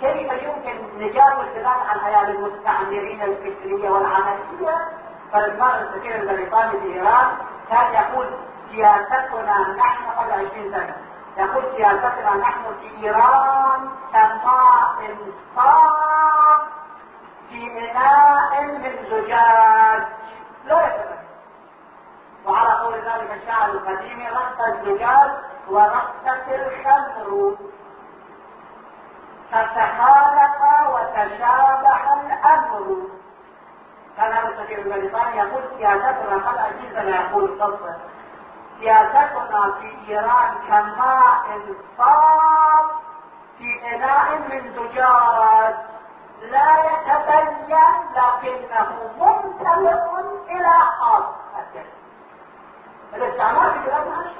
[0.00, 4.88] كيف يمكن نجاة البلاد عن أيام المستعمرين الفكرية والعملية؟
[5.32, 7.26] فالإمام السفير البريطاني في إيران
[7.70, 8.26] كان يقول
[8.70, 10.96] سياستنا نحن قبل 20 سنة.
[11.38, 15.16] يقول سياستنا نحن في إيران كماء
[15.56, 16.68] صار
[17.48, 20.02] في إناء من زجاج
[20.64, 21.18] لا يتبين
[22.46, 25.30] وعلى قول ذلك الشاعر القديم رقص الزجاج
[25.68, 27.56] ورقصت الخمر.
[29.52, 33.08] فتخالف وتشابه الأمر.
[34.16, 37.96] كان هذا السفير البريطاني يقول سياستنا 20 سنة يقول القصة
[38.80, 41.60] سياستنا في إيران كماء
[41.98, 42.90] صار
[43.58, 45.74] في إناء من زجاج.
[46.42, 47.76] لا يتبين
[48.14, 49.98] لكنه ممتلئ
[50.50, 51.84] إلى حافته
[53.14, 54.32] الاستعمار في بلادنا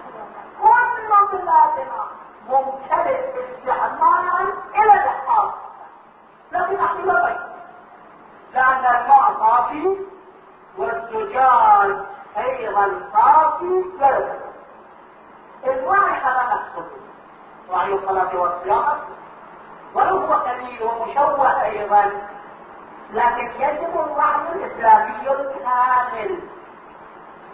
[0.63, 2.07] كل بلادنا
[2.49, 3.21] ممتلئ
[3.59, 4.43] استعمارا
[4.75, 5.55] إلى الحافة
[6.53, 7.39] لكن نحن لا بين
[8.55, 9.97] لأن الماء صافي
[10.79, 11.97] والزجاج
[12.37, 14.39] أيضا صافي لا
[15.67, 16.87] الوعي هذا نفسه
[17.71, 18.99] وعي الصلاة والصيام.
[19.95, 22.11] ولو هو قليل ومشوه أيضا.
[23.13, 26.41] لكن يجب الوعي الإسلامي الكامل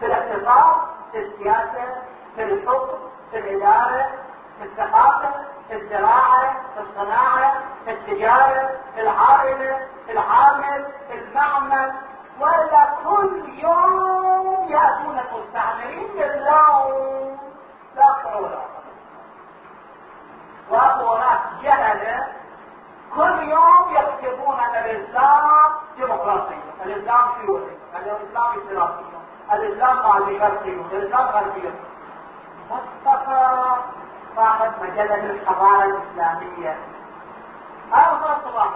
[0.01, 0.77] في الاقتصاد
[1.13, 1.97] في السياسة
[2.37, 2.99] في الحكم
[3.31, 4.11] في الإدارة
[4.59, 5.31] في الثقافة
[5.69, 7.55] في الزراعة في الصناعة
[7.85, 11.93] في التجارة في العائلة في العامل في المعمل.
[12.41, 17.39] ولا كل يوم يأتون المستعمرين باللوم
[17.97, 18.74] لا أكثر
[21.19, 22.27] ناس جهلة
[23.15, 29.05] كل يوم يكتبون أن الإسلام ديمقراطية الإسلام شيوعي الإسلام اشتراكي
[29.53, 31.71] الإسلام مع الغربيون الإسلام غربي
[32.71, 33.65] مصطفى
[34.37, 36.77] صاحب مجلة الحضارة الإسلامية.
[37.93, 38.71] هذا صباح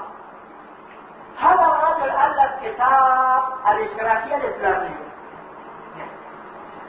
[1.41, 5.09] هذا الرجل ألف كتاب الاشتراكية الإسلامية.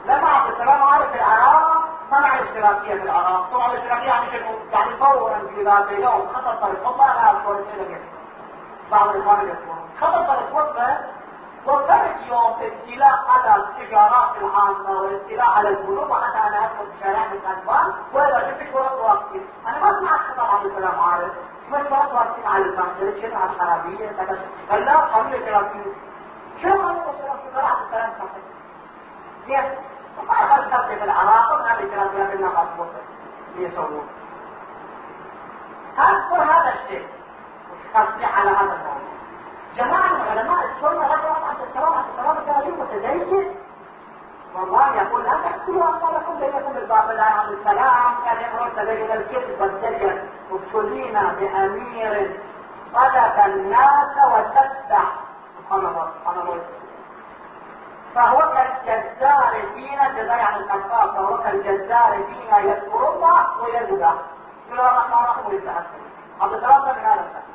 [0.06, 1.69] لما عبد السلام عارف العراق
[2.10, 3.50] صنع الاشتراكية في العراق.
[3.52, 7.98] صنع الاشتراكية يعني شنو؟ يعني فورا ذات يوم خطط طريق خطة أنا أذكر كده
[8.90, 10.98] بعض الإخوان يذكرون خطط طريق خطة
[11.66, 16.10] وكانت يوم استيلاء على التجارات العامة والاستيلاء على البنوك.
[16.10, 21.00] وحتى أنا ادخل بشارع الانبان ولا شفت ورد واقفين أنا ما سمعت خطاب عبد السلام
[21.00, 21.32] عارف
[21.70, 24.38] مش ورد واقفين على البنك شنو على الحرابية كذا
[24.70, 25.92] قال لا قبل الشرابية
[26.62, 29.72] شو قالوا الشرابية قال عبد السلام صحيح
[30.30, 32.66] اخذ في العراق وما الشرابية في النقاط
[33.56, 34.08] ليسوون
[35.98, 37.08] اذكر هذا الشيء
[37.72, 39.10] وش على هذا الموضوع
[39.76, 43.54] جماعة من علماء السنة رجعوا عبد السلام عبد السلام كان رجل متدين
[44.54, 50.28] والله يقول لا تقتلوا أموالكم بينكم بالباطل يا عبد السلام كان يقرأ تبين الكذب والدجل
[50.50, 52.40] ابتلينا بأمير
[52.94, 55.02] صدق الناس وتتبع
[55.58, 56.60] سبحان الله سبحان الله
[58.14, 64.14] فهو كالجزار فينا جزار عن القصاب فهو كالجزار فينا يذكر الله ويذبح.
[64.64, 66.00] بسم الله الرحمن الرحيم ويتحسن
[66.40, 67.50] عبد السلام من هذا الشيء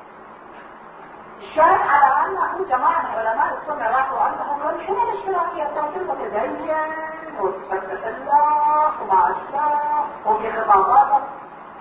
[1.50, 6.94] الشاهد على أنه جماعة من علماء السنة راحوا انهم قالوا شنو الاشتراكية بتاعت المتدين
[7.40, 11.22] وتصدق الله ومع الله وفي خطابات.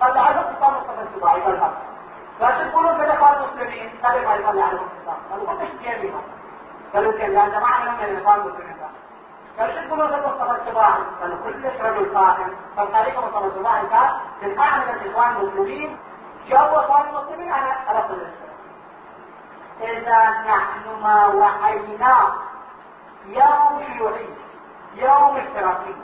[0.01, 1.73] قد عرفت الطعام التفسير عيب الحق
[2.41, 6.13] لكن تقولون في الاخوان المسلمين قالوا ما يصلي عليهم الكتاب قالوا ما تشتكي
[7.01, 7.97] كيف يا جماعة
[9.59, 14.09] قالوا شو تقولون في المصطفى الصباحي قالوا كلش رجل فاهم فالطريقة مصطفى الصباحي كان
[14.41, 15.97] من أعمل الإخوان المسلمين
[16.49, 18.55] جو إخوان المسلمين أنا ارفض الاسلام
[19.81, 22.33] إذا نحن ما وحينا
[23.25, 24.29] يوم شيوعي
[24.95, 25.95] يوم اشتراكي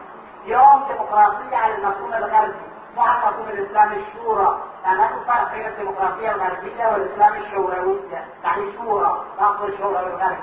[0.45, 2.53] يوم ديمقراطية على المفهوم الغربي.
[2.95, 4.59] مو على المفهوم الإسلامي الشورى.
[4.83, 10.37] يعني هذا الفرق بين الديمقراطية الغربية والإسلام الشوروية يعني شورى ناقص الشورى والغرب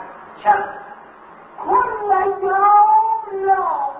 [0.44, 0.74] شرق
[1.64, 2.12] كل
[2.42, 3.94] يوم يوم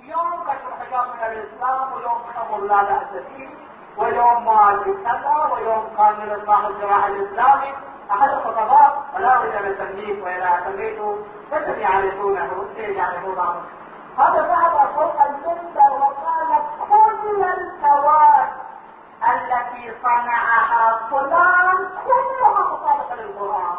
[0.00, 3.48] يوم كشف من الإسلام ويوم لا بأس فيه
[3.96, 7.74] ويوم مال كذا ويوم قانون الإصلاح الزراعي الإسلامي
[8.10, 11.18] أحد الخطباء ولا أريد أن أسميه وإذا سميته
[11.50, 13.66] فلم يعرفونه سيعرفون بعضهم
[14.18, 18.48] هذا ذهب فوق المنبر وقال كل المواد
[19.28, 21.88] التي صنعها فلان.
[22.04, 23.76] كلها مطابقة للقرآن.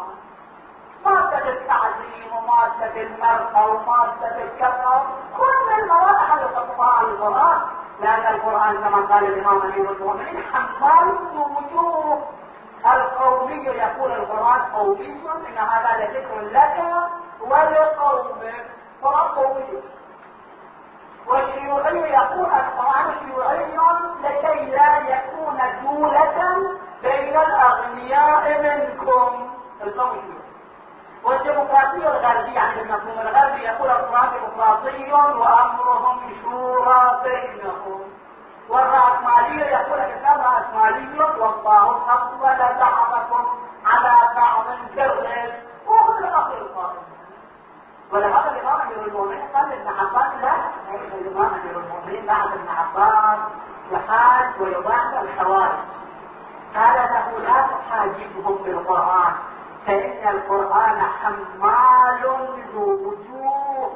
[1.04, 5.02] مادة التعليم ومادة المرقى ومادة الكفر.
[5.36, 7.60] كل المواد أحد يطبقها على القرآن
[8.00, 12.22] لأن القرآن كما قال الإمام أمير المؤمنين حمال وجوه
[12.86, 13.64] القومي.
[13.64, 16.84] يقول القرآن قومي إن هذا لذكر لك
[17.40, 18.66] ولقومك.
[19.02, 19.82] قرآن قومي.
[21.26, 23.76] والشيوعي يقول القرآن شيوعي
[24.22, 26.56] لكي لا يكون دولة
[27.02, 29.50] بين الأغنياء منكم.
[29.82, 30.39] القوم الشيوعي
[31.24, 38.00] والديمقراطية الغربية عند المفهوم الغربي يقول القرآن ديمقراطي وأمرهم شورى بينهم
[38.68, 43.46] والرأسمالية يقول الإسلام رأسمالي والله فضل بعضكم
[43.86, 44.64] على بعض
[44.94, 45.54] في الرزق
[45.86, 47.10] وهو الأصل القائم
[48.12, 50.52] ولهذا الإمام أمير المؤمنين قال ابن عباس لا
[51.20, 53.38] الإمام أمير المؤمنين بعد ابن عباس
[53.90, 55.78] يحاج ويضاعف الخوارج
[56.74, 59.32] قال له لا تحاجبهم بالقرآن
[59.86, 62.22] فإن القرآن حمال
[62.74, 63.92] ذو وجوه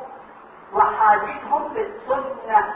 [0.72, 2.74] وحاجتهم بالسنة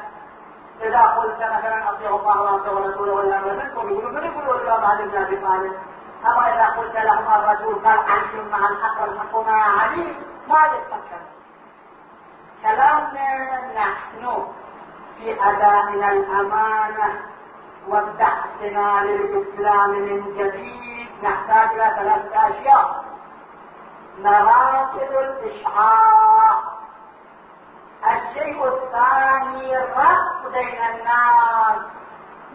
[0.82, 5.36] إذا قلت مثلا أطيعوا الله ورسوله ولا منكم يقولوا من يقول والإمام علي بن أبي
[5.36, 5.72] طالب
[6.26, 6.96] أما إذا قلت
[7.49, 10.16] الرسول قال عنكم مع الحق والحق مع علي
[10.49, 11.20] ما يتفكر
[12.62, 14.46] كلامنا نحن
[15.16, 17.20] في أدائنا الأمانة
[17.88, 23.05] وبحثنا للإسلام من جديد نحتاج إلى ثلاثة أشياء.
[24.18, 26.61] مراتب الإشعاع
[28.07, 31.82] الشيء الثاني الربط بين الناس.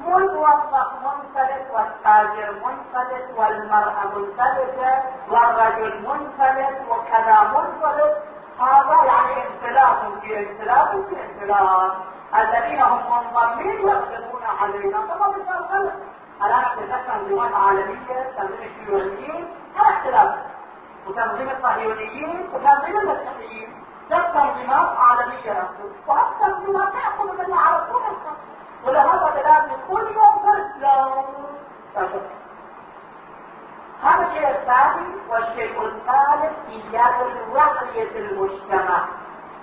[0.06, 8.24] مو الموظف منفلت والتاجر منفلت والمرأة منفلتة والرجل منفلت وكذا منفلت
[8.60, 11.92] هذا يعني انفلات في انفلات في انفلات
[12.36, 14.98] الذين هم منضمين يغلبون علينا.
[14.98, 15.94] طبعا مثال غلط
[16.46, 19.48] الآن اكتشفت تنظيمات عالمية تنظيم الشيوعيين
[19.78, 20.36] اختلاف.
[21.08, 25.70] وتنظيم الصهيونيين وتنظيم المسيحيين ثلاث تنظيمات عالمية
[26.08, 27.54] وهذه التنظيمات تحكم من
[28.86, 31.26] ولهذا لازم كل يوم فلسلام
[34.04, 39.06] هذا الشيء الثاني والشيء الثالث ايجاد الوعي في المجتمع.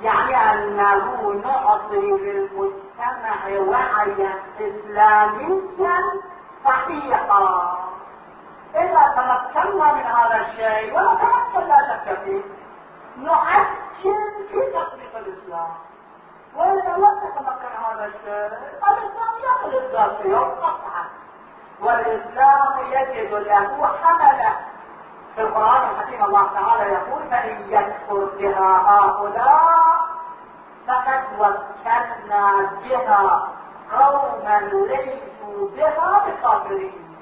[0.03, 5.99] يعني أنه نعطي للمجتمع وعيا اسلاميا
[6.65, 7.77] صحيحا.
[8.75, 12.43] إذا تمكنا من هذا الشيء ونتمكن لا شك فيه
[13.17, 15.69] نعجل في تطبيق الإسلام.
[16.57, 21.05] وإذا لم نتمكن هذا الشيء الاسلام يقل الذات يوم قطعا
[21.81, 24.57] والإسلام يجد له حملة.
[25.35, 30.01] في القرآن الحكيم الله تعالى يقول فإن يكفر بها هؤلاء
[30.87, 33.49] فقد وكلنا بها.
[33.93, 37.17] قوما ليسوا بها بكافرين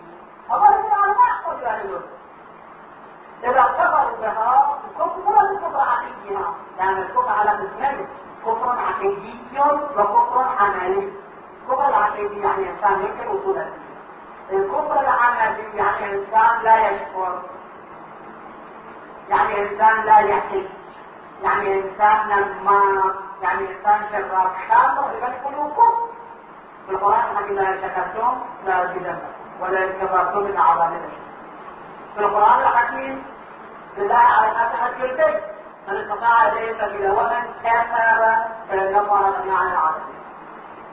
[0.50, 1.90] هذا ما يحصل يعني
[3.44, 8.08] إذا كفروا بها كفر ولا كفر عقيدها يعني الكفر على قسمين
[8.48, 9.34] كفر عقيدي
[9.96, 11.12] وكفر عملي
[11.62, 13.62] الكفر العقيدي يعني إنسان ينكر وصول
[14.52, 17.42] الكفر العملي يعني إنسان لا يشكر.
[19.28, 20.66] يعني إنسان لا يحس
[21.42, 24.50] يعني إنسان نمام يعني إنسان شراب.
[25.18, 26.08] إذا يقولوا كفر
[26.86, 29.18] في القرآن الحكيم لا شكرتم لا أزيدنكم
[29.60, 31.00] ولا إن كفرتم من عذاب
[32.14, 33.22] في القرآن الحكيم
[33.96, 35.57] بالله على الناس حج البيت
[35.88, 38.36] من استطاع سبيلا ومن كفر
[38.68, 40.18] فإن الله عن العالمين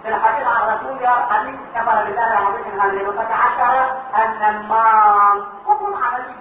[0.04, 6.36] في الحديث عن رسول حديث كفر بالله العظيم من هذه النقطة عشرة النمام كفر عملي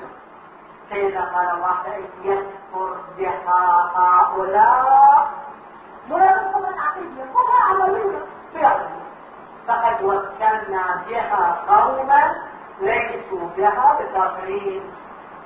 [0.91, 5.29] فإذا قال الله فإن يكفر بها هؤلاء
[6.09, 8.19] منافق من عقيدة كفر عملية
[8.55, 8.89] فعلا
[9.69, 12.35] فقد وكلنا بها قوما
[12.81, 14.83] ليسوا بها في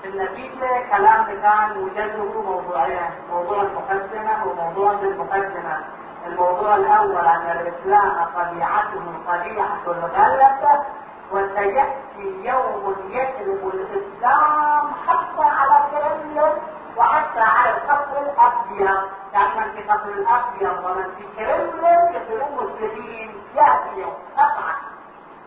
[0.05, 5.79] النتيجة كلام كان وجده موضوعين موضوع المقدمة وموضوع المقدمة.
[6.27, 10.85] الموضوع الأول أن الإسلام طبيعته طبيعة الغلبة
[11.33, 16.53] وسيأتي يوم يجلب الإسلام حتى على كرمل
[16.97, 19.03] وحتى على القصر الأبيض.
[19.33, 24.75] يعني من في قصر الأبيض ومن في كرمل يصيرون مسلمين يأتي يوم قطعا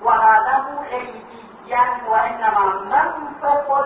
[0.03, 3.85] وهذا مو أيديا وإنما منطق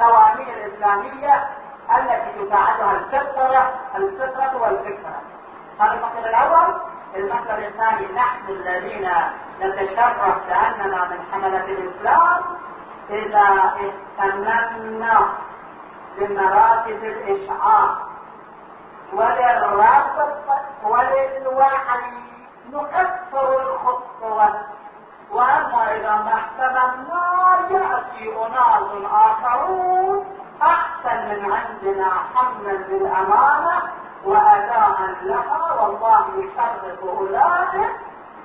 [0.00, 1.48] القوانين الإسلامية
[1.98, 5.22] التي تساعدها الفطرة الفطرة والفكرة.
[5.80, 6.74] هذا المثل الأول.
[7.16, 9.10] المثل الثاني نحن الذين
[9.60, 12.42] نتشرف بأننا من حملة الإسلام
[13.10, 13.74] إذا
[14.18, 15.28] اهتممنا
[16.18, 17.96] بمراتب الإشعاع
[19.12, 20.48] وللربط
[20.82, 22.20] وللوعي.
[22.72, 24.60] نكثر الخطوة.
[25.32, 27.22] واما اذا ما احتملنا
[27.70, 30.24] ياتي اناس اخرون
[30.62, 33.82] أحسن من عندنا حملا للامانه
[34.24, 37.90] واداء لها والله يشرف اولئك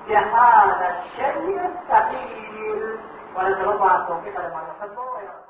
[0.07, 2.97] بهذا الشيء الثقيل
[3.35, 5.44] ونسال الله التوفيق لما يحبه